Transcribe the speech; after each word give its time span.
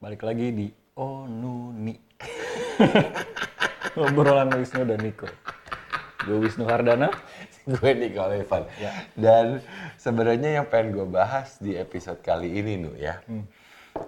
Balik 0.00 0.24
lagi 0.24 0.48
di 0.48 0.64
Onuni. 0.96 1.92
Obrolan 4.00 4.48
Wisnu 4.48 4.88
dan 4.88 4.96
Niko. 4.96 5.28
Gue 6.24 6.40
Wisnu 6.40 6.64
Hardana. 6.64 7.12
gue 7.68 7.90
Nicole 7.92 8.40
Evan. 8.40 8.64
Ya. 8.80 8.96
Dan 9.12 9.60
sebenarnya 10.00 10.56
yang 10.56 10.72
pengen 10.72 10.96
gue 10.96 11.04
bahas 11.04 11.60
di 11.60 11.76
episode 11.76 12.24
kali 12.24 12.48
ini 12.48 12.80
nu 12.80 12.96
ya. 12.96 13.20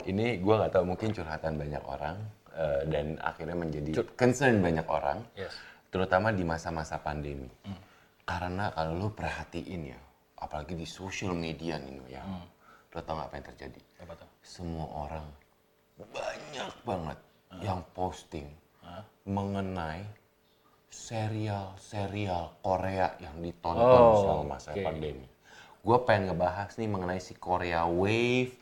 Ini 0.09 0.41
gue 0.41 0.55
nggak 0.57 0.73
tahu 0.73 0.89
mungkin 0.89 1.13
curhatan 1.13 1.61
banyak 1.61 1.85
orang 1.85 2.25
eh, 2.57 2.89
dan 2.89 3.21
akhirnya 3.21 3.61
menjadi 3.61 3.93
concern 4.17 4.65
banyak 4.65 4.89
orang. 4.89 5.21
Yes. 5.37 5.53
Terutama 5.93 6.33
di 6.33 6.41
masa-masa 6.41 7.05
pandemi. 7.05 7.53
Karena 8.25 8.73
kalau 8.73 8.97
lu 8.97 9.09
perhatiin 9.13 9.93
ya, 9.93 10.01
apalagi 10.41 10.73
di 10.73 10.89
social 10.89 11.37
media 11.37 11.77
nih 11.77 11.93
nu 11.93 12.05
ya. 12.09 12.25
Lo 12.97 13.05
tau 13.05 13.21
nggak 13.21 13.29
apa 13.29 13.35
yang 13.37 13.47
terjadi? 13.53 13.81
Apa 14.09 14.17
tuh? 14.17 14.29
Semua 14.41 14.89
orang 14.89 15.42
banyak 16.11 16.73
banget 16.83 17.19
yang 17.61 17.81
posting 17.93 18.49
mengenai 19.23 20.03
serial-serial 20.91 22.53
Korea 22.61 23.15
yang 23.17 23.39
ditonton 23.39 24.03
Oh, 24.03 24.19
selama 24.19 24.57
masa 24.57 24.73
oke. 24.73 24.83
pandemi. 24.83 25.27
Gue 25.81 25.99
pengen 26.03 26.31
ngebahas 26.31 26.75
nih 26.75 26.87
mengenai 26.87 27.19
si 27.19 27.35
Korea 27.35 27.87
Wave, 27.87 28.53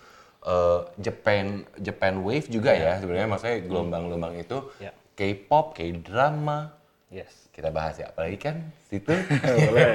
eh, 0.42 0.80
Japan 0.96 1.65
Japan 1.77 2.20
Wave 2.20 2.46
juga 2.46 2.73
ya 2.73 2.96
sebenarnya 2.96 3.29
maksudnya 3.29 3.57
gelombang-gelombang 3.62 4.34
itu 4.37 4.59
Ya. 4.79 4.93
K-pop, 5.12 5.73
K-drama. 5.74 6.73
Yes. 7.09 7.51
Kita 7.51 7.68
bahas 7.68 7.98
ya, 7.98 8.09
apalagi 8.09 8.38
kan 8.38 8.57
situ 8.87 9.12
Boleh. 9.68 9.91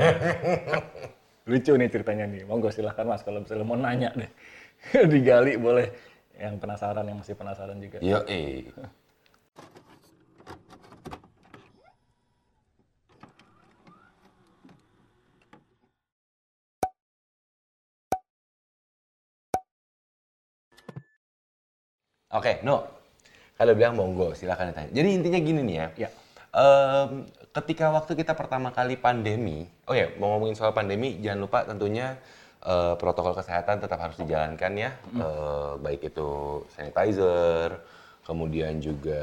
Lucu 1.45 1.73
nih 1.73 1.89
ceritanya 1.89 2.25
nih. 2.25 2.41
Monggo 2.43 2.69
silahkan 2.69 3.05
mas 3.05 3.21
kalau 3.21 3.41
misalnya 3.41 3.65
mau 3.65 3.77
nanya 3.77 4.09
deh. 4.13 4.29
Digali 5.13 5.57
boleh. 5.57 5.89
Yang 6.35 6.55
penasaran, 6.59 7.05
yang 7.07 7.17
masih 7.23 7.35
penasaran 7.39 7.77
juga. 7.79 7.97
Yo 8.03 8.19
eh. 8.27 8.67
Oke, 22.35 22.59
no. 22.67 22.83
Kalau 23.55 23.71
bilang 23.71 23.95
monggo, 23.95 24.35
silakan 24.35 24.75
ditanya. 24.75 24.91
Jadi 24.91 25.09
intinya 25.15 25.39
gini 25.39 25.61
nih 25.63 25.75
ya. 25.79 25.87
Ya. 25.95 26.09
Em, 26.51 27.23
ketika 27.55 27.87
waktu 27.95 28.11
kita 28.19 28.35
pertama 28.35 28.75
kali 28.75 28.99
pandemi, 28.99 29.63
oh 29.87 29.95
ya 29.95 30.11
mau 30.19 30.35
ngomongin 30.35 30.59
soal 30.59 30.75
pandemi, 30.75 31.15
jangan 31.23 31.39
lupa 31.47 31.63
tentunya 31.63 32.19
eh, 32.65 32.93
protokol 32.97 33.33
kesehatan 33.33 33.77
tetap 33.77 34.01
harus 34.01 34.17
dijalankan 34.17 34.71
ya, 34.73 34.91
Eh, 35.13 35.71
baik 35.79 36.09
itu 36.09 36.29
sanitizer, 36.69 37.77
kemudian 38.21 38.77
juga 38.77 39.21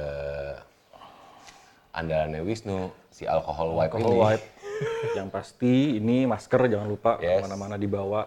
andalannya 1.92 2.40
Wisnu, 2.40 2.88
si 3.10 3.28
alkohol 3.28 3.76
wipe 3.76 3.92
Alcohol 3.92 4.12
ini. 4.14 4.20
wipe. 4.24 4.46
yang 5.18 5.28
pasti 5.28 6.00
ini 6.00 6.24
masker 6.24 6.66
jangan 6.66 6.88
lupa 6.88 7.20
Yes. 7.20 7.38
ke 7.38 7.44
mana-mana 7.44 7.76
dibawa. 7.76 8.26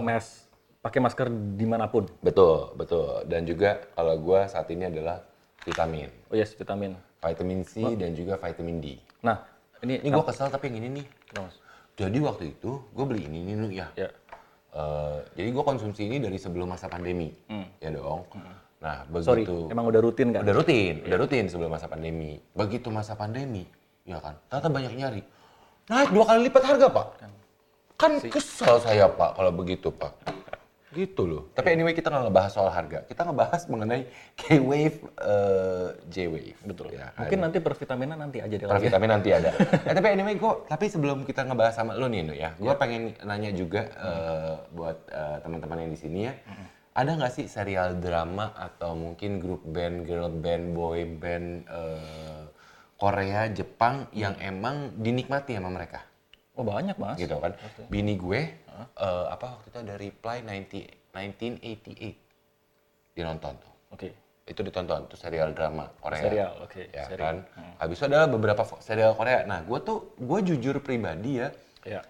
Mes, 0.00 0.48
pakai 0.80 0.98
masker 0.98 1.28
di 1.30 1.66
mana 1.68 1.86
pun. 1.86 2.08
Betul, 2.18 2.72
betul. 2.74 3.22
Dan 3.26 3.44
juga 3.44 3.84
kalau 3.92 4.16
gua 4.18 4.48
saat 4.48 4.66
ini 4.70 4.88
adalah 4.88 5.22
vitamin, 5.62 6.08
Oh 6.28 6.36
yes, 6.36 6.52
vitamin. 6.52 6.96
vitamin 7.20 7.64
C 7.64 7.96
dan 7.96 8.12
juga 8.12 8.36
vitamin 8.36 8.80
D. 8.80 9.00
Nah, 9.22 9.40
ini, 9.80 10.00
Ini 10.04 10.12
gua 10.12 10.24
kesel 10.24 10.48
tapi 10.48 10.68
yang 10.68 10.82
ini 10.82 11.02
nih. 11.02 11.06
Kenapa, 11.28 11.48
Mas? 11.48 11.56
Jadi 11.94 12.18
waktu 12.18 12.44
itu 12.50 12.82
gue 12.90 13.04
beli 13.06 13.22
ini 13.30 13.46
nih 13.46 13.70
ya. 13.70 13.86
Ya. 13.94 14.08
Eh, 14.74 15.18
jadi 15.38 15.48
gue 15.54 15.62
konsumsi 15.62 16.10
ini 16.10 16.18
dari 16.18 16.34
sebelum 16.34 16.66
masa 16.66 16.90
pandemi, 16.90 17.30
ya 17.78 17.94
dong. 17.94 18.26
Nah 18.82 19.06
Hmm. 19.06 19.22
Sorry, 19.22 19.46
begitu 19.46 19.70
emang 19.70 19.86
udah 19.86 20.00
rutin 20.02 20.34
kan? 20.34 20.42
udah 20.42 20.54
rutin, 20.58 20.94
udah 21.06 21.18
rutin 21.22 21.44
sebelum 21.46 21.70
masa 21.70 21.86
pandemi. 21.86 22.42
Begitu 22.58 22.90
masa 22.90 23.14
pandemi, 23.14 23.62
ya 24.02 24.18
kan, 24.18 24.34
ternyata 24.50 24.68
banyak 24.74 24.92
nyari. 24.98 25.22
Naik 25.86 26.10
dua 26.10 26.24
kali 26.26 26.50
lipat 26.50 26.62
harga 26.66 26.86
pak. 26.90 27.06
Kan 27.94 28.12
kesel 28.18 28.82
saya 28.82 29.06
pak 29.06 29.38
kalau 29.38 29.54
begitu 29.54 29.94
pak. 29.94 30.10
Gitu 30.94 31.22
loh. 31.26 31.50
Tapi 31.50 31.74
anyway 31.74 31.90
kita 31.90 32.06
nggak 32.06 32.30
ngebahas 32.30 32.52
soal 32.54 32.70
harga, 32.70 33.02
kita 33.02 33.26
ngebahas 33.26 33.62
mengenai 33.66 34.06
K-Wave, 34.38 34.98
eh, 35.18 35.88
J-Wave. 36.06 36.58
Betul. 36.62 36.94
Ya? 36.94 37.10
Mungkin 37.18 37.38
nanti 37.42 37.58
pervitaminan 37.58 38.16
nanti 38.22 38.38
aja 38.38 38.54
deh. 38.54 38.66
Per 38.70 38.78
lagi. 38.78 38.86
vitamin 38.86 39.10
nanti 39.10 39.28
ada. 39.34 39.50
eh, 39.90 39.94
tapi 39.94 40.08
anyway, 40.14 40.38
gua, 40.38 40.62
tapi 40.70 40.86
sebelum 40.86 41.26
kita 41.26 41.42
ngebahas 41.42 41.74
sama 41.74 41.98
lo 41.98 42.06
nih, 42.06 42.30
ya, 42.38 42.54
gue 42.54 42.74
pengen 42.78 43.18
nanya 43.26 43.50
juga 43.50 43.90
eh, 43.90 44.54
buat 44.70 44.98
eh, 45.10 45.36
teman-teman 45.42 45.82
yang 45.82 45.90
di 45.90 45.98
sini 45.98 46.20
ya, 46.30 46.34
ada 46.94 47.10
nggak 47.18 47.34
sih 47.34 47.46
serial 47.50 47.98
drama 47.98 48.54
atau 48.54 48.94
mungkin 48.94 49.42
grup 49.42 49.66
band, 49.66 50.06
girl 50.06 50.30
band, 50.30 50.78
boy 50.78 51.02
band 51.18 51.66
eh, 51.66 52.42
Korea, 52.94 53.50
Jepang 53.50 54.06
yang 54.14 54.38
emang 54.38 54.94
dinikmati 55.02 55.58
sama 55.58 55.74
mereka, 55.74 56.06
Oh 56.54 56.62
banyak 56.62 56.94
mas. 56.94 57.18
gitu 57.18 57.34
kan? 57.42 57.58
Bini 57.90 58.14
gue, 58.14 58.63
eh, 58.76 59.26
apa 59.30 59.46
waktu 59.58 59.66
itu 59.70 59.78
ada 59.80 59.94
Reply 59.96 60.36
90, 60.42 61.14
1988, 61.14 63.14
dia 63.14 63.24
nonton 63.24 63.54
tuh. 63.58 63.72
Oke. 63.94 64.08
Itu 64.44 64.60
ditonton, 64.60 65.08
tuh 65.08 65.16
serial 65.16 65.56
drama 65.56 65.88
Korea 66.04 66.20
Serial, 66.20 66.52
oke. 66.60 66.82
ya 66.92 67.08
serial. 67.08 67.24
kan. 67.24 67.36
Habis 67.80 67.96
itu 67.96 68.04
adalah 68.12 68.28
beberapa 68.28 68.62
serial 68.84 69.16
Korea. 69.16 69.48
Nah, 69.48 69.64
gue 69.64 69.78
tuh 69.80 70.12
gue 70.20 70.38
jujur 70.44 70.76
pribadi 70.84 71.40
ya, 71.40 71.48
Ya. 71.84 72.00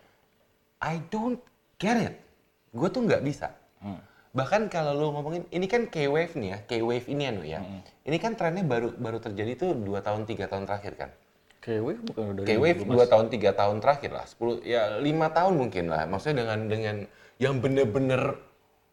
I 0.83 1.03
don't 1.11 1.39
get 1.79 1.99
it. 1.99 2.15
Gue 2.75 2.91
tuh 2.91 3.07
nggak 3.07 3.23
bisa. 3.23 3.55
Bahkan 4.35 4.67
kalau 4.67 4.99
lu 4.99 5.15
ngomongin 5.15 5.47
ini 5.55 5.71
kan 5.71 5.87
K-wave 5.87 6.35
nih 6.35 6.49
ya, 6.51 6.59
K-wave 6.67 7.07
ini 7.07 7.23
anu 7.31 7.47
ya. 7.47 7.63
Ini 8.03 8.19
kan 8.19 8.35
trennya 8.35 8.67
baru 8.67 8.91
baru 8.99 9.23
terjadi 9.23 9.55
tuh 9.55 9.71
dua 9.79 10.03
tahun 10.03 10.27
tiga 10.27 10.51
tahun 10.51 10.67
terakhir 10.67 10.99
kan. 10.99 11.11
KW 11.65 11.87
bukan 12.05 12.23
udah 12.37 12.43
K-wave 12.45 12.85
dulu, 12.85 12.93
Mas. 12.93 12.95
dua 13.01 13.05
tahun 13.09 13.27
tiga 13.33 13.51
tahun 13.57 13.81
terakhir 13.81 14.13
lah, 14.13 14.29
10 14.29 14.61
ya 14.69 15.01
lima 15.01 15.33
tahun 15.33 15.57
mungkin 15.57 15.89
lah. 15.89 16.05
Maksudnya 16.05 16.45
dengan 16.45 16.59
dengan 16.69 16.97
yang 17.41 17.57
bener-bener 17.59 18.37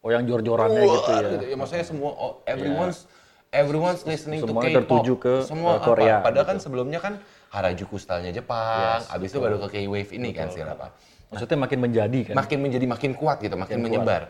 Oh 0.02 0.10
yang 0.10 0.26
jor-jorannya 0.26 0.82
gitu 0.82 1.12
ya. 1.14 1.54
Ya, 1.54 1.56
maksudnya 1.60 1.86
semua 1.86 2.10
oh, 2.10 2.42
everyone's 2.50 3.06
everyone's 3.54 4.02
listening 4.02 4.42
Semuanya 4.42 4.58
to 4.58 4.82
K-pop. 4.82 4.82
tertuju 4.82 5.14
ke, 5.22 5.34
semua 5.46 5.78
uh, 5.78 5.86
Korea, 5.86 6.18
Apa? 6.18 6.32
Padahal 6.32 6.46
kan 6.50 6.58
sebelumnya 6.58 6.98
kan 6.98 7.22
Harajuku 7.54 8.02
style-nya 8.02 8.34
Jepang, 8.34 9.04
Yes, 9.04 9.12
habis 9.14 9.30
itu 9.30 9.38
baru 9.38 9.62
ke 9.62 9.78
K-wave 9.78 10.10
ini 10.16 10.34
kan 10.34 10.50
sih 10.50 10.64
apa. 10.66 10.96
Maksudnya 11.30 11.60
makin 11.60 11.80
menjadi 11.86 12.20
kan? 12.32 12.34
Makin 12.34 12.58
menjadi 12.64 12.86
makin 12.90 13.12
kuat 13.14 13.44
gitu, 13.46 13.54
makin, 13.60 13.78
Makin 13.78 13.84
menyebar. 13.84 14.22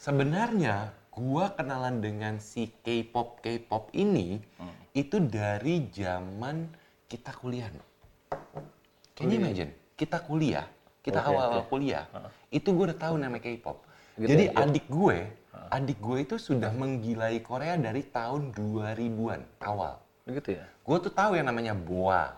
Sebenarnya 0.00 0.94
gua 1.12 1.52
kenalan 1.52 2.00
dengan 2.00 2.40
si 2.40 2.70
K-pop 2.80 3.44
K-pop 3.44 3.92
ini 3.92 4.38
Hmm. 4.56 4.72
itu 4.96 5.18
dari 5.20 5.90
zaman 5.92 6.70
kita 7.04 7.36
kuliah. 7.36 7.68
Can 9.14 9.28
you 9.28 9.38
imagine? 9.38 9.70
Kita 9.98 10.22
kuliah, 10.22 10.66
kita 11.02 11.18
Oke, 11.18 11.28
awal-awal 11.28 11.62
kuliah, 11.66 12.06
itu 12.48 12.70
gue 12.70 12.84
udah 12.94 12.98
tahu 12.98 13.14
namanya 13.18 13.42
K-pop. 13.42 13.82
Gitu 14.14 14.30
Jadi 14.30 14.44
ya, 14.46 14.62
adik 14.62 14.86
gue, 14.86 15.16
adik 15.70 15.98
gue 15.98 16.18
itu 16.22 16.36
sudah 16.38 16.70
menggilai 16.70 17.42
Korea 17.42 17.74
dari 17.74 18.06
tahun 18.06 18.54
2000-an 18.54 19.40
awal. 19.62 19.98
Gitu 20.24 20.54
ya? 20.54 20.64
Gue 20.86 20.96
tuh 21.02 21.10
tahu 21.10 21.34
yang 21.34 21.50
namanya 21.50 21.74
Boa. 21.74 22.34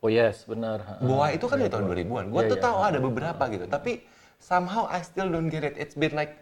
Oh 0.00 0.08
yes, 0.08 0.44
benar. 0.44 1.00
Boa 1.02 1.32
itu 1.32 1.44
kan 1.48 1.56
dari 1.58 1.72
tahun 1.72 1.84
2000-an. 1.84 2.24
Gue 2.30 2.42
Iya, 2.44 2.50
tuh 2.52 2.58
iya. 2.60 2.64
tahu 2.68 2.76
ada 2.78 2.98
beberapa 3.00 3.42
gitu. 3.50 3.64
Tapi 3.66 3.92
somehow 4.38 4.86
I 4.88 5.00
still 5.02 5.28
don't 5.28 5.48
get 5.48 5.64
it. 5.64 5.74
It's 5.76 5.96
been 5.96 6.12
like 6.14 6.36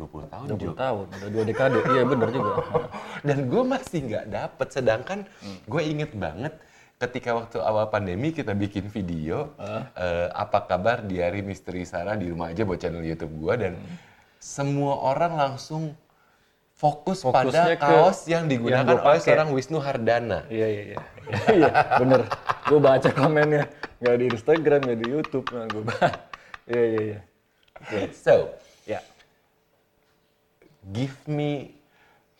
20 0.00 0.28
tahun 0.32 0.46
20 0.56 0.60
Jo. 0.60 0.72
tahun, 0.72 1.04
udah 1.10 1.28
dua 1.28 1.44
dekade. 1.44 1.78
iya 1.92 2.02
benar 2.08 2.28
juga. 2.32 2.52
Dan 3.28 3.38
gue 3.48 3.62
masih 3.66 3.98
nggak 4.08 4.24
dapet. 4.30 4.68
Sedangkan 4.72 5.18
Hmm. 5.44 5.58
gue 5.68 5.82
inget 5.84 6.10
banget 6.16 6.52
ketika 7.02 7.34
waktu 7.34 7.58
awal 7.58 7.90
pandemi 7.90 8.30
kita 8.30 8.54
bikin 8.54 8.86
video 8.86 9.50
eh, 9.58 10.28
apa 10.30 10.62
kabar 10.64 11.02
diari 11.02 11.42
misteri 11.42 11.82
Sarah 11.82 12.14
di 12.14 12.30
rumah 12.30 12.54
aja 12.54 12.62
buat 12.62 12.78
channel 12.78 13.02
YouTube 13.02 13.34
gue 13.42 13.54
dan 13.58 13.72
Hmm. 13.74 13.96
semua 14.38 14.98
orang 15.02 15.34
langsung 15.34 15.94
fokus 16.74 17.22
Fokusnya 17.22 17.78
pada 17.78 17.78
kaos 17.78 18.26
yang 18.26 18.50
digunakan 18.50 18.82
yang 18.82 18.98
gua 18.98 19.14
oleh 19.14 19.22
seorang 19.22 19.54
Wisnu 19.54 19.78
Hardana. 19.78 20.42
Iya 20.50 20.66
iya 20.66 20.82
iya. 20.90 20.98
Iya 21.62 21.70
bener. 21.98 22.20
Gue 22.66 22.80
baca 22.82 23.06
komennya. 23.14 23.70
Gak 24.02 24.16
di 24.18 24.26
Instagram, 24.26 24.80
gak 24.82 24.98
di 24.98 25.06
YouTube. 25.06 25.46
Nah, 25.54 25.66
gue 25.70 25.82
baca. 25.86 26.10
Iya 26.70 26.82
iya 26.82 27.00
iya. 27.06 27.18
So, 28.14 28.50
Ya. 28.82 28.98
give 30.90 31.14
me 31.30 31.70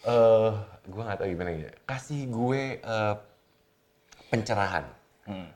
eh 0.02 0.50
gue 0.82 1.02
nggak 1.02 1.18
tahu 1.22 1.28
gimana 1.30 1.50
ya 1.54 1.70
kasih 1.86 2.26
gue 2.26 2.62
eh, 2.82 3.14
pencerahan 4.32 4.84
Hmm. 5.22 5.46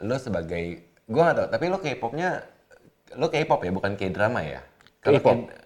lo 0.00 0.16
sebagai 0.16 0.64
gue 1.04 1.20
nggak 1.20 1.36
tahu 1.36 1.48
tapi 1.48 1.64
lo 1.66 1.78
K-popnya 1.78 2.28
lo 3.14 3.28
K-pop 3.28 3.60
ya 3.60 3.70
bukan 3.70 3.94
K-drama 3.94 4.40
ya 4.42 4.60
kalau 4.98 5.20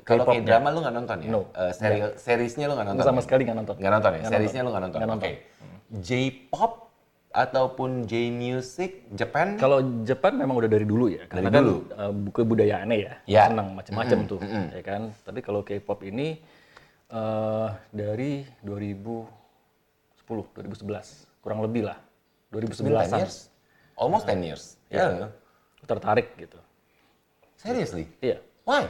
kalau. 0.04 0.24
K-drama 0.28 0.68
lo 0.68 0.78
nggak 0.80 0.94
nonton 0.94 1.16
ya 1.18 1.30
No. 1.30 1.40
Eh, 1.52 1.72
serial 1.72 2.10
seriesnya 2.16 2.66
lo 2.66 2.74
nggak 2.74 2.88
nonton 2.90 3.04
Sama 3.04 3.18
ya? 3.18 3.24
sekali 3.24 3.42
nggak 3.42 3.56
nonton. 3.56 3.74
nggak 3.76 3.92
nonton 3.92 4.10
ya 4.10 4.18
Nggak 4.18 4.32
seriesnya 4.32 4.60
nonton. 4.60 4.66
lo 4.66 4.70
nggak 4.70 4.84
nonton 4.84 5.00
oke 5.00 5.08
nonton. 5.08 5.32
J-pop 6.02 6.72
ataupun 7.32 7.90
J-music 8.04 8.90
Japan 9.10 9.56
Kalau 9.56 9.78
Jepang 10.02 10.36
memang 10.36 10.52
udah 10.54 10.68
dari 10.68 10.84
dulu 10.84 11.08
ya, 11.08 11.24
karena 11.24 11.48
Dari 11.48 11.54
kan 11.54 11.62
dulu. 11.64 11.76
uh, 11.90 12.12
buku 12.12 12.40
budayaannya 12.44 12.96
ya, 12.98 13.12
Ya. 13.24 13.42
senang 13.48 13.72
macam-macam 13.72 14.18
tuh, 14.26 14.40
ya 14.68 14.82
kan. 14.82 15.02
Tapi 15.22 15.40
kalau 15.40 15.62
K-pop 15.62 16.02
ini 16.02 16.36
Eh, 17.08 17.68
dari 17.90 18.40
2010, 18.64 19.28
2011, 20.48 21.28
kurang 21.40 21.60
lebih 21.60 21.84
lah. 21.84 22.00
10 22.52 22.69
2011-an. 22.84 23.20
years? 23.25 23.49
Almost 23.96 24.28
10 24.28 24.44
years. 24.44 24.62
Iya. 24.93 25.28
Yeah. 25.28 25.31
Tertarik 25.88 26.37
gitu. 26.37 26.60
Seriously? 27.56 28.04
Iya. 28.20 28.44
Why? 28.69 28.87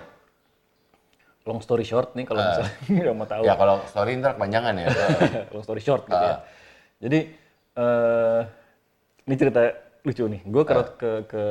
Long 1.46 1.58
story 1.62 1.82
short 1.86 2.14
nih 2.14 2.26
kalau 2.26 2.42
misalnya 2.42 2.74
nggak 3.02 3.16
mau 3.16 3.26
tahu. 3.26 3.42
Ya 3.46 3.54
kalau 3.54 3.76
story 3.86 4.18
ntar 4.18 4.38
kepanjangan 4.38 4.74
ya. 4.78 4.86
long 5.54 5.64
story 5.64 5.82
short 5.82 6.06
gitu 6.10 6.22
ya. 6.22 6.38
Jadi 7.02 7.20
eh 7.72 8.40
ini 9.26 9.34
cerita 9.38 9.60
lucu 10.02 10.24
nih. 10.26 10.40
Gue 10.46 10.62
ke, 10.66 10.74
ke 10.98 11.10
ke 11.30 11.44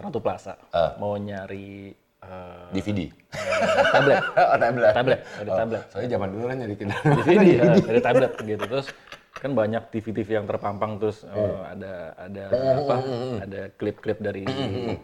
Ratu 0.00 0.20
Plaza 0.20 0.56
mau 0.96 1.16
nyari 1.16 1.92
eh, 2.20 2.68
DVD. 2.72 3.08
tablet, 3.90 4.20
oh, 4.40 4.56
tablet. 4.60 4.92
tablet, 4.92 5.20
ada 5.40 5.50
tablet. 5.56 5.82
Soalnya 5.88 6.10
zaman 6.16 6.28
dulu 6.32 6.44
kan 6.48 6.56
nyari 6.60 6.74
tidak. 6.76 6.98
DVD 7.24 7.46
ya, 7.48 7.62
ada 7.76 8.00
tablet 8.04 8.32
gitu. 8.44 8.64
Terus 8.64 8.86
kan 9.40 9.56
banyak 9.56 9.88
TV-TV 9.88 10.36
yang 10.36 10.44
terpampang 10.44 11.00
terus 11.00 11.24
eh, 11.24 11.56
ada 11.64 12.12
ada 12.20 12.44
apa? 12.52 12.96
Ada 13.48 13.60
klip-klip 13.80 14.20
dari 14.20 14.44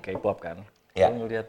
K-pop 0.05 0.45
kan. 0.45 0.61
Ya. 0.93 1.09
Gue 1.09 1.25
ngeliat 1.25 1.49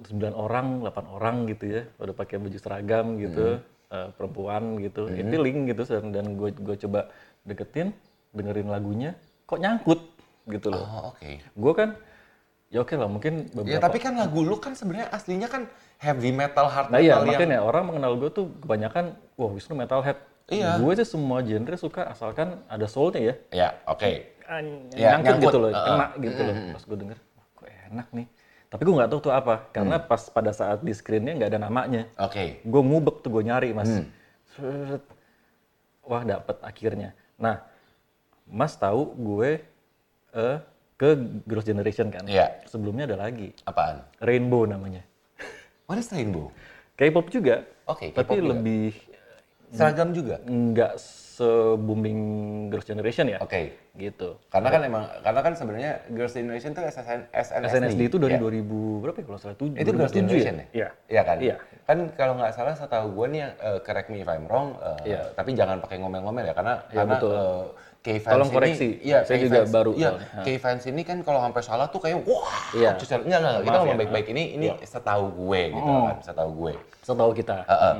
9 0.00 0.32
orang, 0.32 0.84
8 0.84 1.16
orang 1.16 1.36
gitu 1.48 1.64
ya, 1.80 1.82
udah 2.00 2.14
pakai 2.16 2.36
baju 2.40 2.58
seragam 2.60 3.16
gitu, 3.20 3.60
eh, 3.92 4.08
perempuan 4.16 4.80
gitu, 4.80 5.08
mm 5.08 5.32
link 5.40 5.60
gitu, 5.72 5.82
dan, 5.88 6.12
dan 6.12 6.26
gue 6.36 6.52
gue 6.56 6.76
coba 6.88 7.12
deketin, 7.44 7.92
dengerin 8.32 8.68
lagunya, 8.68 9.16
kok 9.44 9.60
nyangkut 9.60 10.00
gitu 10.48 10.72
loh. 10.72 10.84
Oh, 10.84 11.02
oke. 11.12 11.28
Gue 11.52 11.72
kan, 11.76 11.88
ya 12.72 12.80
oke 12.80 12.96
lah, 12.96 13.08
mungkin 13.12 13.52
beberapa. 13.52 13.76
Ya 13.76 13.78
tapi 13.80 13.98
kan 14.00 14.16
lagu 14.16 14.40
lu 14.40 14.56
kan 14.56 14.72
sebenarnya 14.72 15.12
aslinya 15.12 15.48
kan 15.52 15.68
heavy 16.00 16.32
metal, 16.32 16.64
hard 16.64 16.88
Nah 16.88 16.96
metal 16.96 17.04
iya, 17.04 17.20
yang 17.20 17.28
makanya 17.28 17.58
orang 17.60 17.84
mengenal 17.92 18.12
gue 18.16 18.30
tuh 18.32 18.46
kebanyakan, 18.64 19.04
wah 19.36 19.50
Wisnu 19.52 19.76
metalhead. 19.76 20.29
Iya. 20.50 20.76
Gue 20.76 20.92
sih 20.92 21.06
semua 21.06 21.38
genre 21.40 21.76
suka 21.76 22.02
asalkan 22.06 22.58
ada 22.66 22.84
soulnya 22.84 23.20
ya. 23.22 23.34
Ya, 23.50 23.68
oke. 23.86 24.10
Ah, 24.44 24.58
Ya, 24.92 25.14
nyangkut, 25.14 25.24
nyangkut. 25.24 25.46
gitu 25.46 25.58
loh, 25.58 25.70
kena 25.72 26.06
gitu 26.18 26.40
loh. 26.42 26.54
Pas 26.74 26.82
gue 26.84 26.96
denger, 26.98 27.18
wah 27.32 27.46
kok 27.54 27.66
enak 27.86 28.08
nih. 28.10 28.26
Tapi 28.66 28.82
gue 28.82 28.94
nggak 28.94 29.10
tahu 29.10 29.20
tuh 29.20 29.32
apa, 29.32 29.54
karena 29.70 29.96
Hmm. 29.96 30.06
pas 30.06 30.22
pada 30.26 30.50
saat 30.50 30.78
di 30.80 30.90
screennya 30.90 31.34
nggak 31.36 31.50
ada 31.50 31.60
namanya. 31.60 32.02
Oke. 32.16 32.58
Gue 32.60 32.82
ngubek 32.82 33.16
tuh 33.20 33.30
gue 33.30 33.42
nyari 33.44 33.70
mas. 33.70 33.90
Hmm. 33.90 34.98
Wah 36.02 36.22
dapet 36.24 36.58
akhirnya. 36.60 37.14
Nah, 37.36 37.62
mas 38.44 38.74
tahu 38.74 39.14
gue 39.14 39.62
eh, 40.30 40.56
ke 40.94 41.08
Girls 41.44 41.64
Generation 41.64 42.06
kan? 42.08 42.26
Iya. 42.26 42.62
Sebelumnya 42.64 43.06
ada 43.06 43.18
lagi, 43.20 43.54
Apaan? 43.62 44.02
Rainbow 44.18 44.62
namanya. 44.64 45.06
What 45.86 45.96
is 45.96 46.06
Rainbow? 46.08 46.50
K-pop 46.94 47.26
juga, 47.28 47.64
Oke, 47.84 48.10
tapi 48.10 48.26
K-pop 48.28 48.36
juga. 48.36 48.50
lebih 48.52 48.92
Seragam 49.70 50.10
juga. 50.10 50.36
nggak 50.42 50.92
se-booming 50.98 52.20
Girls 52.68 52.84
Generation 52.84 53.24
ya. 53.26 53.38
Oke. 53.40 53.72
Gitu. 53.92 54.36
Karena 54.48 54.68
kan 54.68 54.80
emang 54.82 55.04
karena 55.20 55.40
kan 55.40 55.52
sebenarnya 55.54 55.92
Girls 56.08 56.32
Generation 56.32 56.70
tuh 56.70 56.84
SSN, 56.84 57.32
SNSD. 57.32 57.64
SNSD 57.64 58.00
itu 58.06 58.16
dari 58.16 58.36
ya. 58.36 58.40
2000 58.40 58.66
berapa 59.00 59.16
ya 59.16 59.24
kalau 59.24 59.40
salah 59.40 59.56
tujuh. 59.56 59.76
Itu 59.76 59.90
Girls 59.90 60.12
2007 60.12 60.18
Generation 60.20 60.54
ya? 60.54 60.66
Iya. 60.70 60.88
Iya 61.08 61.22
kan? 61.24 61.36
Iya. 61.40 61.56
Kan 61.82 61.98
kalau 62.12 62.34
nggak 62.36 62.52
salah 62.52 62.74
setahu 62.74 63.06
gue 63.10 63.26
nih 63.30 63.42
uh, 63.56 63.78
correct 63.80 64.08
me 64.08 64.20
if 64.20 64.28
I'm 64.28 64.44
wrong, 64.46 64.76
uh, 64.76 65.00
Iya. 65.02 65.32
tapi 65.32 65.54
jangan 65.54 65.80
pakai 65.80 65.96
ngomel-ngomel 65.98 66.44
ya 66.44 66.54
karena 66.54 66.74
Iya, 66.86 66.96
karena 66.98 67.14
betul. 67.16 67.32
uh, 67.32 67.64
K-fans 68.00 68.32
Tolong 68.32 68.48
ini, 68.48 68.56
koreksi. 68.56 68.88
iya, 69.02 69.18
Saya 69.22 69.36
K-fans- 69.36 69.44
juga 69.44 69.60
baru 69.68 69.90
Iya. 69.92 70.10
K-fans 70.40 70.82
ini 70.88 71.02
kan 71.04 71.20
kalau 71.20 71.40
sampai 71.40 71.60
salah 71.60 71.86
tuh 71.86 72.00
kayak 72.00 72.24
wah, 72.24 72.48
Iya. 72.72 72.96
enggak 72.96 73.38
enggak, 73.38 73.54
kita 73.60 73.76
ngomong 73.76 73.92
ya. 73.92 74.00
baik-baik 74.00 74.26
ini 74.32 74.42
ini 74.56 74.66
setahu 74.82 75.24
gue 75.36 75.60
gitu 75.70 75.84
Oh. 75.86 76.08
kan, 76.08 76.16
setahu 76.20 76.50
gue. 76.58 76.72
Setahu 77.00 77.30
kita. 77.32 77.56
Heeh. 77.64 77.94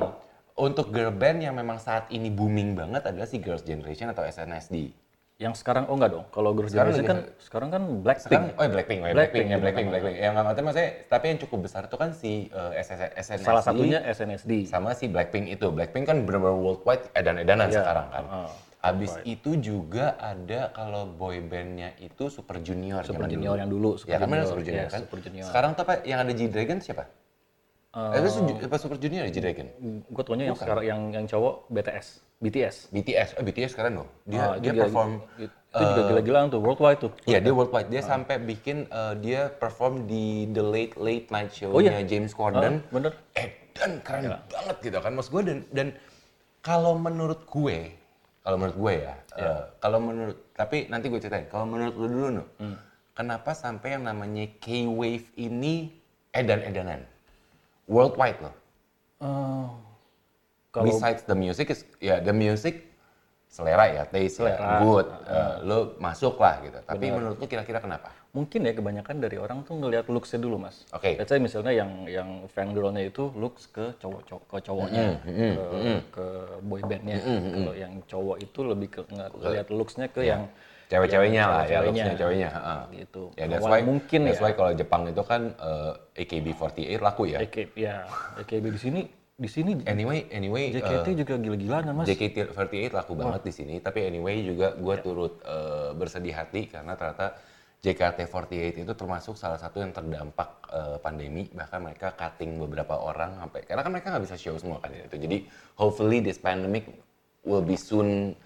Untuk 0.61 0.93
girl 0.93 1.09
band 1.09 1.41
yang 1.41 1.57
memang 1.57 1.81
saat 1.81 2.05
ini 2.13 2.29
booming 2.29 2.77
banget 2.77 3.01
adalah 3.09 3.25
si 3.25 3.41
Girls 3.41 3.65
Generation 3.65 4.13
atau 4.13 4.21
SNSD. 4.21 4.93
Yang 5.41 5.65
sekarang 5.65 5.89
oh 5.89 5.97
enggak 5.97 6.13
dong. 6.13 6.25
Kalau 6.29 6.53
Girls 6.53 6.69
Sekarang 6.69 6.93
Generation 6.93 7.09
kan 7.09 7.41
sekarang 7.41 7.69
kan 7.73 7.83
Blackpink. 8.05 8.29
Sekarang, 8.29 8.47
oh 8.53 8.61
ya 8.61 8.69
Blackpink, 8.69 8.99
oh 9.01 9.07
ya 9.09 9.13
Blackpink, 9.17 9.17
Blackpink, 9.17 9.47
ya 9.49 9.57
Blackpink, 9.57 9.87
iya, 9.89 9.93
Blackpink. 9.97 10.17
Yang 10.21 10.31
nggak 10.37 10.45
ngerti 10.45 10.61
maksudnya, 10.61 10.89
tapi 11.09 11.25
yang 11.25 11.39
cukup 11.41 11.59
besar 11.65 11.81
itu 11.89 11.97
kan 11.97 12.09
si 12.13 12.31
uh, 12.53 12.71
SS 12.77 12.99
SNSD. 13.17 13.41
Salah 13.49 13.63
satunya 13.65 13.99
SNSD. 14.05 14.51
sama 14.69 14.93
si 14.93 15.09
Blackpink 15.09 15.49
itu. 15.49 15.67
Blackpink 15.73 16.05
kan 16.05 16.21
benar-benar 16.29 16.53
worldwide 16.53 17.09
edan-edanan 17.17 17.73
Iya, 17.73 17.81
sekarang 17.81 18.07
kan. 18.13 18.25
heeh. 18.29 18.49
Abis 18.81 19.13
itu 19.29 19.61
juga 19.61 20.17
ada 20.17 20.73
kalau 20.73 21.05
boy 21.09 21.37
bandnya 21.45 21.93
itu 22.01 22.29
Super 22.29 22.61
Junior. 22.61 23.01
Super 23.05 23.29
Junior 23.29 23.57
dulu. 23.57 23.61
yang 23.61 23.69
dulu, 23.69 23.89
Super 23.97 24.13
ya 24.13 24.17
kan 24.17 24.29
Junior, 24.29 24.45
Super 24.45 24.63
Junior 24.65 24.85
ya, 24.85 24.89
kan. 24.93 25.01
Super 25.05 25.19
Junior. 25.25 25.45
Sekarang 25.49 25.71
tuh 25.73 25.83
apa 25.85 25.93
yang 26.05 26.19
ada 26.21 26.33
G-Dragon 26.33 26.77
siapa? 26.81 27.03
Eh, 27.91 27.99
Eh, 28.15 28.19
itu 28.23 28.29
Su- 28.31 28.47
apa 28.47 28.77
Super 28.79 28.95
Junior 28.95 29.27
ya 29.27 29.31
G-Dragon? 29.31 29.67
gue 30.07 30.23
taunya 30.23 30.47
yang 30.47 30.55
sekarang 30.55 30.83
yang 30.85 31.01
yang 31.11 31.25
cowok 31.27 31.67
BTS, 31.67 32.07
BTS. 32.39 32.75
BTS, 32.87 33.29
oh 33.35 33.43
BTS 33.43 33.71
keren 33.75 33.99
loh. 33.99 34.07
Dia 34.23 34.39
Ah, 34.41 34.55
dia 34.55 34.71
gila- 34.71 34.87
perform 34.87 35.11
itu 35.35 35.51
juga 35.83 36.01
gila-gilaan 36.07 36.47
tuh 36.47 36.59
worldwide 36.59 36.99
tuh. 36.99 37.11
Iya 37.25 37.39
dia 37.39 37.51
worldwide. 37.51 37.87
Dia 37.87 37.99
sampai 38.01 38.39
bikin 38.39 38.87
eh, 38.87 39.13
dia 39.19 39.51
perform 39.51 40.07
di 40.07 40.23
The 40.47 40.63
Late 40.63 40.95
Late 40.97 41.27
Night 41.29 41.51
Show-nya 41.51 41.75
Oh, 41.75 41.83
iya. 41.83 41.99
James 42.01 42.31
Corden. 42.31 42.79
Ah, 42.79 42.87
bener. 42.89 43.11
Edan 43.35 43.91
keren 43.99 44.23
banget 44.47 44.75
gitu 44.79 44.97
kan 44.97 45.11
mas 45.11 45.27
gue 45.27 45.41
dan 45.41 45.57
dan 45.69 45.87
kalau 46.61 46.95
menurut 46.95 47.43
gue, 47.43 47.91
kalau 48.39 48.55
menurut 48.55 48.77
gue 48.77 48.93
ya, 49.01 49.15
eh, 49.35 49.63
kalau 49.77 49.99
menurut 49.99 50.37
tapi 50.53 50.87
nanti 50.87 51.11
gue 51.11 51.19
ceritain. 51.19 51.43
Kalau 51.45 51.67
menurut 51.67 51.91
lu 51.93 52.07
dulu 52.07 52.27
nu, 52.31 52.43
kenapa 53.11 53.51
sampai 53.51 53.99
yang 53.99 54.05
namanya 54.05 54.47
K-Wave 54.59 55.27
ini 55.35 55.91
edan-edanan, 56.31 57.03
worldwide 57.91 58.39
loh. 58.39 58.55
Eh, 59.21 59.67
kalau 60.71 60.85
Besides 60.87 61.27
the 61.27 61.35
music 61.35 61.67
is 61.75 61.83
ya 61.99 62.23
the 62.23 62.31
music 62.31 62.87
selera 63.51 63.91
ya, 63.91 64.03
taste 64.07 64.39
ya, 64.39 64.55
Selera. 64.55 64.79
good, 64.79 65.07
eh, 65.27 65.55
lo 65.67 65.77
masuk 65.99 66.39
lah 66.39 66.63
gitu. 66.63 66.79
Tapi 66.87 67.05
menurut 67.11 67.35
lu 67.35 67.45
kira-kira 67.51 67.83
kenapa? 67.83 68.09
mungkin 68.31 68.63
ya 68.63 68.71
kebanyakan 68.71 69.15
dari 69.19 69.35
orang 69.35 69.59
tuh 69.67 69.75
ngelihat 69.75 70.07
looks-nya 70.07 70.39
dulu 70.39 70.55
mas. 70.55 70.87
Oke. 70.95 71.19
Let's 71.19 71.27
say 71.27 71.35
misalnya 71.35 71.75
yang 71.75 72.07
yang 72.07 72.29
fan 72.47 72.71
girl-nya 72.71 73.03
itu 73.03 73.27
looks 73.35 73.67
ke 73.67 73.91
cowok 73.99 74.23
cowok 74.23 74.43
ke 74.47 74.57
cowoknya, 74.71 75.03
ke, 75.27 75.65
ke 76.15 76.25
boy 76.63 76.79
bandnya. 76.79 77.19
Kalau 77.19 77.73
yang 77.75 77.93
cowok 78.07 78.37
itu 78.39 78.59
lebih 78.63 78.87
ke 78.87 79.01
nge- 79.11 79.35
ngelihat 79.35 79.67
looks-nya 79.67 80.07
ke 80.07 80.23
yang 80.23 80.47
Cewek-ceweknya 80.91 81.43
lah 81.47 81.63
ya, 81.63 81.79
cewek-ceweknya. 81.79 81.87
looks-nya 81.87 82.13
ceweknya. 82.19 82.49
heeh. 82.51 82.81
gitu. 82.99 83.23
Ya 83.39 83.45
that's 83.47 83.63
why, 83.63 83.79
mungkin 83.79 84.19
that's 84.27 84.43
ya. 84.43 84.43
why 84.43 84.51
kalau 84.51 84.71
Jepang 84.75 85.01
itu 85.07 85.23
kan 85.23 85.41
eh, 85.55 86.19
AKB48 86.27 86.99
laku 86.99 87.23
ya. 87.31 87.39
AKB 87.39 87.73
ya, 87.79 88.03
AKB 88.43 88.65
di 88.75 88.79
sini 88.79 89.01
di 89.41 89.49
sini 89.49 89.73
Anyway, 89.89 90.29
anyway, 90.29 90.69
eh, 90.69 90.77
JKT 90.77 91.07
juga 91.25 91.33
gila-gilaan 91.39 91.83
kan 91.89 91.93
mas. 91.97 92.05
JKT48 92.11 92.93
laku 92.93 93.13
banget 93.17 93.41
di 93.47 93.53
sini. 93.55 93.73
Tapi 93.81 94.05
anyway 94.05 94.43
juga 94.45 94.75
gue 94.77 94.95
Ya. 94.95 95.01
turut 95.01 95.33
eh, 95.41 95.89
bersedih 95.97 96.35
hati 96.35 96.69
karena 96.69 96.93
ternyata 96.93 97.39
JKT48 97.81 98.85
itu 98.85 98.93
termasuk 98.93 99.33
salah 99.33 99.57
satu 99.57 99.81
yang 99.81 99.89
terdampak 99.89 100.49
eh, 100.69 100.97
pandemi. 101.01 101.49
Bahkan 101.49 101.79
mereka 101.81 102.13
cutting 102.13 102.61
beberapa 102.61 102.99
orang 103.01 103.39
sampai 103.41 103.65
karena 103.65 103.81
kan 103.81 103.91
mereka 103.95 104.07
nggak 104.13 104.23
bisa 104.29 104.37
show 104.37 104.53
semua 104.61 104.77
kan 104.77 104.93
itu. 104.93 105.17
Jadi 105.17 105.37
hopefully 105.73 106.21
this 106.21 106.37
pandemic 106.37 106.85
will 107.41 107.65
be 107.65 107.73
soon 107.73 108.37